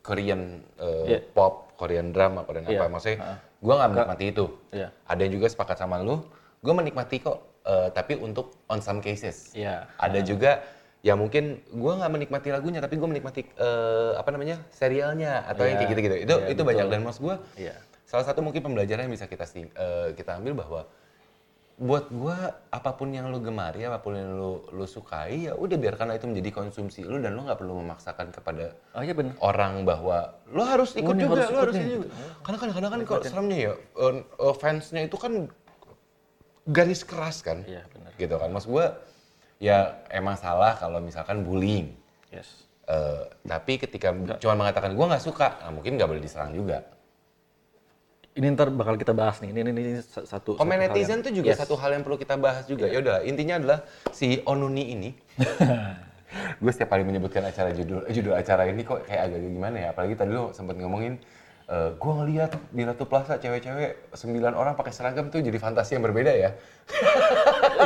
Korean 0.00 0.64
uh, 0.80 1.04
Yeah. 1.04 1.20
pop, 1.36 1.76
Korean 1.76 2.16
drama, 2.16 2.48
Korean 2.48 2.64
Iya. 2.64 2.80
apa. 2.80 2.84
Maksudnya 2.88 3.18
gue 3.60 3.74
nggak 3.76 3.90
menikmati 3.92 4.24
itu. 4.32 4.46
Iya. 4.72 4.88
Ada 5.04 5.20
yang 5.28 5.32
juga 5.36 5.46
sepakat 5.52 5.76
sama 5.76 6.00
lu, 6.00 6.24
gue 6.64 6.72
menikmati 6.72 7.20
kok. 7.20 7.38
eh, 7.68 7.92
tapi 7.92 8.16
untuk 8.16 8.56
on 8.72 8.80
some 8.80 9.04
cases. 9.04 9.52
Iya. 9.52 9.84
Ada 10.00 10.24
juga 10.24 10.64
ya 11.08 11.16
mungkin 11.16 11.64
gue 11.64 11.92
nggak 11.96 12.12
menikmati 12.12 12.48
lagunya, 12.52 12.84
tapi 12.84 13.00
gue 13.00 13.08
menikmati 13.08 13.40
eh, 13.48 14.12
apa 14.20 14.28
namanya 14.28 14.60
serialnya 14.68 15.48
atau 15.48 15.64
yang 15.64 15.80
Iya. 15.80 15.80
kayak 15.80 15.90
gitu-gitu. 15.96 16.16
Itu 16.28 16.34
Iya, 16.36 16.52
itu 16.52 16.62
banyak 16.68 16.86
dan 16.92 17.00
mas 17.00 17.16
gue 17.16 17.34
Iya. 17.56 17.74
salah 18.04 18.24
satu 18.28 18.44
mungkin 18.44 18.60
pembelajaran 18.60 19.08
yang 19.08 19.14
bisa 19.16 19.24
kita 19.24 19.48
eh, 19.56 20.12
kita 20.12 20.36
ambil 20.36 20.52
bahwa 20.52 20.80
buat 21.78 22.10
gua 22.10 22.58
apa 22.74 22.90
pun 22.90 23.14
yang 23.14 23.30
lu 23.30 23.38
gemari 23.38 23.86
apa 23.86 24.02
pun 24.02 24.10
yang 24.18 24.34
lu 24.34 24.66
lu 24.74 24.82
sukai 24.82 25.46
ya 25.46 25.54
udah 25.54 25.78
biarkanlah 25.78 26.18
itu 26.18 26.26
menjadi 26.26 26.50
konsumsi 26.50 27.06
lu 27.06 27.22
dan 27.22 27.38
lu 27.38 27.46
nggak 27.46 27.54
perlu 27.54 27.78
memaksakan 27.78 28.34
kepada 28.34 28.74
oh 28.98 29.02
iya 29.06 29.14
bener 29.14 29.38
orang 29.38 29.86
bahwa 29.86 30.34
lu 30.50 30.58
harus 30.66 30.98
ikut 30.98 31.06
Oh, 31.06 31.14
juga 31.14 31.38
harus 31.38 31.46
ikut 31.46 31.62
harus 31.62 31.74
ini 31.78 31.84
gitu. 31.86 31.94
juga 32.02 32.06
karena 32.42 32.56
kadang-kadang 32.58 32.90
kan 32.90 33.00
kok 33.06 33.22
seremnya 33.30 33.58
ya 33.62 33.72
eh, 33.78 34.54
fansnya 34.58 35.00
itu 35.06 35.16
kan 35.22 35.32
garis 36.66 37.02
keras 37.06 37.46
kan 37.46 37.62
iya 37.62 37.86
bener 37.94 38.10
gitu 38.18 38.34
kan 38.34 38.50
mas 38.50 38.66
gua 38.66 38.98
ya 39.58 40.00
emang 40.08 40.34
salah 40.34 40.74
kalau 40.74 40.98
misalkan 40.98 41.42
bullying 41.42 41.94
yes 42.30 42.66
Eh, 42.88 43.24
tapi 43.44 43.76
ketika 43.76 44.16
cuma 44.40 44.56
mengatakan 44.56 44.96
gua 44.96 45.12
nggak 45.12 45.20
suka 45.20 45.60
nah, 45.60 45.68
mungkin 45.68 46.00
nggak 46.00 46.08
boleh 46.08 46.24
diserang 46.24 46.56
juga 46.56 46.88
ini 48.32 48.48
ntar 48.56 48.72
bakal 48.72 48.96
kita 48.96 49.12
bahas 49.12 49.44
nih 49.44 49.52
ini 49.52 49.60
ini, 49.60 49.70
ini 49.76 49.92
satu 50.00 50.56
Komen 50.56 50.72
satu 50.72 50.72
hal 50.72 50.88
netizen 50.88 51.10
yang- 51.20 51.26
tuh 51.26 51.32
juga 51.36 51.48
Yes. 51.52 51.58
satu 51.60 51.74
hal 51.76 51.90
yang 51.92 52.06
perlu 52.06 52.16
kita 52.16 52.38
bahas 52.38 52.64
juga. 52.70 52.86
Ya 52.86 53.02
udah, 53.02 53.26
intinya 53.26 53.58
adalah 53.58 53.78
si 54.14 54.38
Onuni 54.46 54.94
ini. 54.94 55.10
gue 56.62 56.70
setiap 56.72 56.94
kali 56.94 57.02
menyebutkan 57.02 57.42
acara 57.44 57.74
judul 57.74 58.06
judul 58.08 58.38
acara 58.38 58.70
ini 58.70 58.86
kok 58.86 59.04
kayak 59.04 59.26
agak 59.26 59.40
gimana 59.42 59.76
ya. 59.76 59.88
Apalagi 59.90 60.14
tadi 60.14 60.30
lo 60.32 60.54
sempat 60.54 60.78
ngomongin 60.78 61.18
eh 61.68 61.90
gue 61.92 62.12
ngeliat 62.14 62.56
di 62.72 62.82
Ratu 62.86 63.04
Plaza 63.04 63.36
cewek-cewek 63.36 64.16
sembilan 64.16 64.56
orang 64.56 64.72
pakai 64.72 64.92
seragam 64.94 65.28
tuh 65.28 65.44
jadi 65.44 65.58
fantasi 65.60 65.98
yang 65.98 66.06
berbeda 66.08 66.32
ya. 66.32 66.54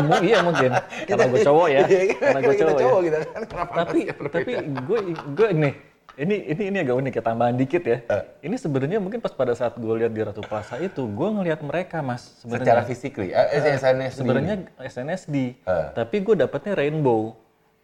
Mu- 0.01 0.23
iya 0.23 0.39
mungkin 0.41 0.71
karena 1.05 1.25
gue 1.27 1.41
cowok 1.43 1.67
ya 1.69 1.81
Iya, 1.85 2.03
karena 2.15 2.41
gue 2.41 2.55
cowok, 2.57 2.79
cowok 2.79 2.99
ya. 2.99 3.05
gitu 3.05 3.17
kan. 3.19 3.43
Kenapa 3.45 3.73
tapi 3.79 3.99
tapi 4.29 4.53
gue 4.63 4.99
gue 5.33 5.49
nih 5.55 5.75
ini 6.15 6.37
ini 6.47 6.63
ini 6.67 6.79
agak 6.79 6.93
unik 6.95 7.13
ya 7.15 7.23
tambahan 7.23 7.55
dikit 7.55 7.83
ya 7.83 7.99
Eh. 8.05 8.23
ini 8.43 8.55
sebenarnya 8.55 8.99
mungkin 8.99 9.19
pas 9.19 9.33
pada 9.33 9.53
saat 9.53 9.75
gue 9.75 9.95
lihat 9.97 10.11
di 10.11 10.21
Ratu 10.21 10.41
Plaza 10.41 10.77
itu 10.77 11.03
gue 11.03 11.29
ngelihat 11.31 11.61
mereka 11.63 12.01
mas 12.01 12.37
secara 12.39 12.61
sebenarnya 12.61 12.85
physically, 12.85 13.29
eh, 13.31 13.49
eh, 13.51 13.61
SNSD. 13.73 14.01
sebenarnya 14.15 14.55
SNSD 14.79 15.37
Eh. 15.59 15.87
tapi 15.93 16.17
gue 16.19 16.37
dapetnya 16.37 16.73
rainbow 16.75 17.33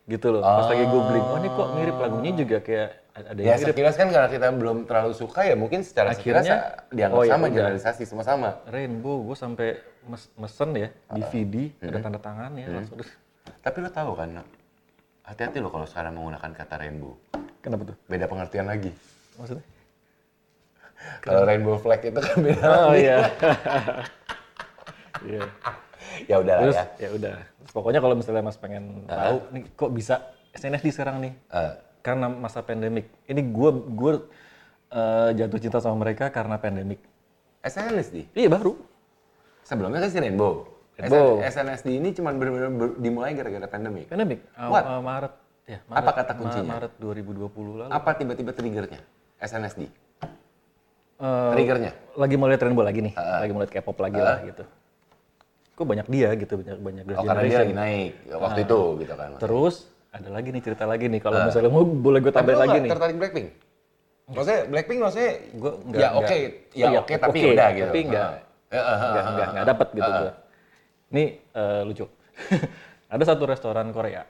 gitu 0.05 0.29
loh 0.31 0.41
pas 0.41 0.65
lagi 0.67 0.85
googling 0.85 1.21
oh 1.23 1.37
ini 1.37 1.49
kok 1.50 1.69
mirip 1.75 1.97
lagunya 1.99 2.33
juga 2.35 2.57
kayak 2.59 2.88
ada 3.11 3.35
yang 3.35 3.40
Ya 3.42 3.55
mirip 3.57 3.66
sekilas 3.66 3.94
kan 3.94 4.07
karena 4.09 4.29
kita 4.29 4.47
belum 4.51 4.77
terlalu 4.85 5.12
suka 5.12 5.40
ya 5.42 5.53
mungkin 5.53 5.81
secara 5.81 6.12
sekilas 6.12 6.44
Akhirnya, 6.44 6.85
dianggap 6.88 7.18
oh 7.18 7.25
ya 7.25 7.33
sama, 7.33 7.47
generalisasi 7.49 8.03
semua 8.05 8.23
sama. 8.23 8.51
rainbow 8.66 9.21
gue 9.23 9.37
sampai 9.37 9.68
mes- 10.09 10.33
mesen 10.35 10.71
ya 10.73 10.88
DVD 11.07 11.55
Hmm. 11.77 11.88
ada 11.88 11.99
tanda 12.01 12.18
tangannya 12.18 12.64
langsung 12.66 12.99
Tapi 13.59 13.77
lo 13.79 13.88
tahu 13.88 14.12
kan, 14.12 14.29
hati-hati 15.23 15.59
lo 15.59 15.68
kalau 15.68 15.85
sekarang 15.85 16.12
menggunakan 16.14 16.51
kata 16.53 16.75
rainbow. 16.79 17.16
kenapa 17.61 17.83
tuh 17.87 17.97
Beda 18.05 18.25
pengertian 18.25 18.64
lagi. 18.64 18.92
maksudnya 19.35 19.64
Kalau 21.21 21.42
rainbow 21.42 21.77
flag 21.77 22.01
itu 22.03 22.18
kan 22.18 22.37
beda 22.38 22.64
oh 22.64 22.90
lagi. 22.90 23.01
iya 23.01 23.18
iya 25.25 25.42
Ya 26.25 26.37
udah 26.38 26.57
lah 26.61 26.73
ya. 26.73 26.85
ya 26.99 27.09
udah. 27.12 27.35
Pokoknya 27.68 27.99
kalau 27.99 28.14
misalnya 28.14 28.42
Mas 28.42 28.57
pengen 28.57 29.05
tahu 29.05 29.38
nih 29.51 29.62
kok 29.71 29.90
bisa 29.92 30.14
SNSD 30.53 30.90
sekarang 30.90 31.21
nih. 31.21 31.33
Eh, 31.49 31.73
Karena 32.01 32.27
masa 32.27 32.59
pandemik. 32.61 33.07
Ini 33.25 33.38
gue 33.44 33.71
gue 33.88 34.12
eh, 34.90 35.31
jatuh 35.37 35.61
cinta 35.61 35.79
sama 35.79 35.94
mereka 35.97 36.27
karena 36.29 36.57
pandemik. 36.57 36.99
SNSD. 37.61 38.31
Iya 38.33 38.49
baru. 38.49 38.75
Sebelumnya 39.68 40.00
kan 40.00 40.09
si 40.09 40.16
Rainbow. 40.16 40.64
Rainbow. 40.96 41.44
SN 41.44 41.68
SNSD 41.68 41.88
ini 41.94 42.09
cuma 42.11 42.33
benar-benar 42.33 42.72
dimulai 42.96 43.37
gara-gara 43.37 43.68
pandemi. 43.68 44.02
Pandemik. 44.02 44.40
Aw- 44.57 44.72
What? 44.72 44.85
Maret. 44.98 45.33
Ya, 45.68 45.78
Maret. 45.85 46.00
Apa 46.00 46.11
kata 46.14 46.33
kuncinya? 46.35 46.72
Maret 46.74 46.92
2020 46.96 47.44
lalu. 47.76 47.90
Apa 47.92 48.11
tiba-tiba 48.16 48.50
triggernya? 48.50 49.00
SNSD. 49.38 49.92
Eh, 51.18 51.50
Triggernya. 51.52 51.92
lagi 52.14 52.35
mau 52.35 52.46
lihat 52.46 52.62
Rainbow 52.62 52.81
lagi 52.81 53.02
nih. 53.02 53.12
Lagi 53.12 53.50
mau 53.50 53.61
lihat 53.61 53.70
K-pop 53.70 53.98
lagi 53.98 54.16
lah 54.16 54.38
gitu. 54.40 54.64
Kok 55.74 55.85
banyak 55.85 56.07
dia 56.09 56.28
gitu 56.35 56.54
banyak 56.57 56.78
banyak 56.81 57.04
Oh 57.04 57.22
karena 57.22 57.38
dia 57.38 57.50
Generation. 57.52 57.61
lagi 57.61 57.74
naik 57.76 58.12
waktu 58.33 58.61
itu 58.64 58.81
gitu 58.96 59.12
kan. 59.14 59.28
Terus 59.37 59.74
ada 60.09 60.28
lagi 60.33 60.48
nih 60.48 60.62
cerita 60.64 60.85
lagi 60.87 61.07
nih 61.07 61.20
kalau 61.20 61.38
misalnya 61.44 61.70
mau 61.70 61.85
boleh 61.85 62.18
gue 62.18 62.33
tambahin 62.33 62.59
lagi 62.59 62.78
nih. 62.81 62.90
tertarik 62.90 63.16
Blackpink? 63.16 63.48
Maksudnya 64.28 64.61
Blackpink 64.64 64.98
maksudnya 65.00 65.33
nggak- 65.52 65.78
ya 65.94 66.09
oke, 66.12 66.37
ya 66.72 66.87
iya, 66.87 66.98
oke 66.98 67.12
tapi 67.14 67.38
oke, 67.38 67.50
udah 67.52 67.68
gitu. 67.72 67.85
tapi 67.85 68.00
nggak- 68.04 68.33
Ah. 68.33 68.48
Nggak 68.68 69.24
nggak 69.33 69.48
nggak 69.57 69.66
dapat 69.66 69.88
gitu 69.96 70.11
gue. 70.11 70.33
Ini 71.09 71.24
eh, 71.57 71.83
lucu. 71.88 72.04
Ada 73.12 73.24
satu 73.35 73.48
restoran 73.48 73.88
Korea. 73.96 74.22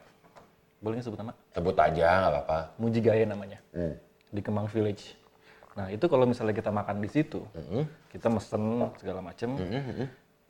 Boleh 0.79 1.03
sebut 1.03 1.19
nama? 1.19 1.35
Sebut 1.51 1.75
aja 1.75 2.07
nggak 2.23 2.33
apa-apa. 2.39 2.59
Mujigaya 2.79 3.27
namanya. 3.27 3.59
Hmm. 3.75 3.99
Di 4.31 4.39
Kemang 4.39 4.71
Village. 4.71 5.19
Nah, 5.75 5.91
itu 5.91 6.07
kalau 6.11 6.27
misalnya 6.27 6.55
kita 6.55 6.71
makan 6.71 7.03
di 7.03 7.11
situ, 7.11 7.43
Hmm. 7.55 7.87
kita 8.11 8.31
mesen 8.31 8.87
segala 8.99 9.21
macem. 9.23 9.59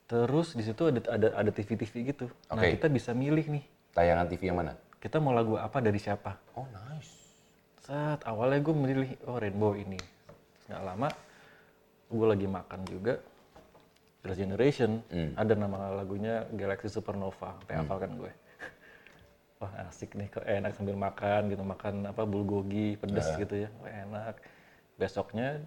Terus 0.09 0.57
di 0.57 0.65
situ 0.65 0.89
ada 0.89 1.01
ada 1.09 1.29
ada 1.37 1.51
TV-TV 1.53 2.13
gitu. 2.13 2.27
Nah, 2.49 2.61
Oke. 2.61 2.77
kita 2.77 2.89
bisa 2.89 3.13
milih 3.13 3.45
nih. 3.49 3.65
Tayangan 3.93 4.29
TV 4.29 4.53
yang 4.53 4.61
mana? 4.61 4.73
Kita 5.01 5.21
mau 5.21 5.33
lagu 5.33 5.57
apa 5.57 5.81
dari 5.81 6.01
siapa? 6.01 6.37
Oh 6.57 6.65
nice. 6.69 7.13
Saat 7.85 8.25
awalnya 8.29 8.61
gue 8.61 8.73
milih 8.77 9.09
oh 9.25 9.37
Rainbow 9.41 9.73
ini. 9.73 9.97
Nggak 10.69 10.83
lama 10.85 11.09
gue 12.09 12.25
lagi 12.25 12.49
makan 12.49 12.81
juga 12.89 13.21
Girls' 14.29 14.45
Generation 14.45 15.01
ada 15.41 15.57
nama 15.57 15.97
lagunya 15.97 16.45
Galaxy 16.53 16.93
Supernova 16.93 17.57
sampai 17.65 17.81
hafal 17.81 17.97
kan 17.97 18.13
gue. 18.13 18.29
Wah 19.65 19.73
asik 19.89 20.13
nih 20.13 20.29
kok 20.29 20.45
enak 20.45 20.77
sambil 20.77 21.01
makan 21.01 21.49
gitu 21.49 21.65
makan 21.65 22.05
apa 22.05 22.29
bulgogi 22.29 23.01
pedes 23.01 23.25
gitu 23.41 23.65
ya 23.65 23.73
Wah, 23.81 23.89
enak. 23.89 24.35
Besoknya 25.01 25.65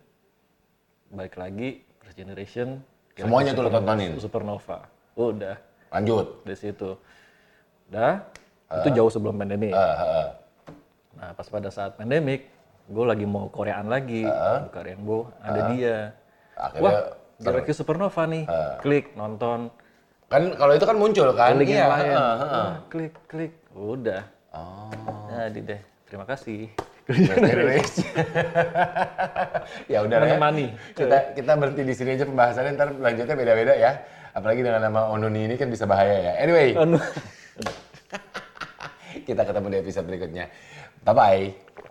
balik 1.10 1.41
lagi 1.41 1.82
Girls' 1.97 2.13
Generation. 2.13 2.86
Galaxy 3.17 3.26
Semuanya 3.26 3.52
tuh 3.58 3.65
lo 3.65 3.69
Supernova- 3.74 3.82
tontonin? 3.82 4.12
Supernova. 4.21 4.78
Udah 5.17 5.58
Lanjut. 5.89 6.45
dari 6.45 6.58
situ. 6.62 6.89
Udah 7.89 8.21
itu 8.78 8.89
jauh 8.93 9.10
sebelum 9.10 9.41
pandemi. 9.41 9.74
Eh, 9.74 9.76
eh, 9.76 10.10
eh. 10.21 10.30
Nah, 11.17 11.34
pas 11.34 11.43
pada 11.43 11.67
saat 11.67 11.97
pandemik, 11.97 12.47
gue 12.88 13.06
lagi 13.10 13.26
mau 13.26 13.52
Koreaan 13.52 13.89
lagi, 13.91 14.24
buka 14.69 14.80
Rainbow, 14.80 15.28
ada 15.43 15.76
dia. 15.76 16.15
Akhirnya 16.56 16.86
Wah, 16.88 16.95
Galaxy 17.41 17.73
Supernova 17.73 18.23
nih, 18.30 18.43
klik, 18.80 19.17
nonton, 19.17 19.73
kan 20.32 20.43
kalau 20.56 20.73
itu 20.77 20.86
kan 20.88 20.95
muncul 20.95 21.27
kan? 21.36 21.58
link 21.60 21.73
Iya. 21.73 21.86
lain, 21.89 22.08
eh, 22.08 22.15
eh. 22.15 22.47
Wah, 22.47 22.73
klik, 22.88 23.13
klik, 23.27 23.54
udah, 23.73 24.23
Oh. 24.56 24.88
jadi 25.32 25.60
deh, 25.60 25.82
terima 26.08 26.23
kasih. 26.23 26.71
Generation. 27.12 28.08
ya 29.91 29.99
udah 30.06 30.17
lah 30.21 30.27
ya. 30.27 30.38
Menemani. 30.38 30.65
Kita 30.95 31.17
kita 31.36 31.51
berhenti 31.60 31.84
di 31.84 31.93
sini 31.97 32.15
aja 32.15 32.23
pembahasannya 32.23 32.71
ntar 32.77 32.89
lanjutnya 32.95 33.36
beda-beda 33.36 33.73
ya. 33.75 33.91
Apalagi 34.32 34.63
dengan 34.63 34.80
nama 34.80 35.12
Onuni 35.12 35.43
ini 35.51 35.56
kan 35.60 35.67
bisa 35.67 35.84
bahaya 35.84 36.32
ya. 36.32 36.34
Anyway, 36.39 36.71
kita 39.27 39.41
ketemu 39.43 39.67
di 39.67 39.77
episode 39.84 40.08
berikutnya. 40.08 40.45
Bye 41.04 41.12
bye. 41.12 41.90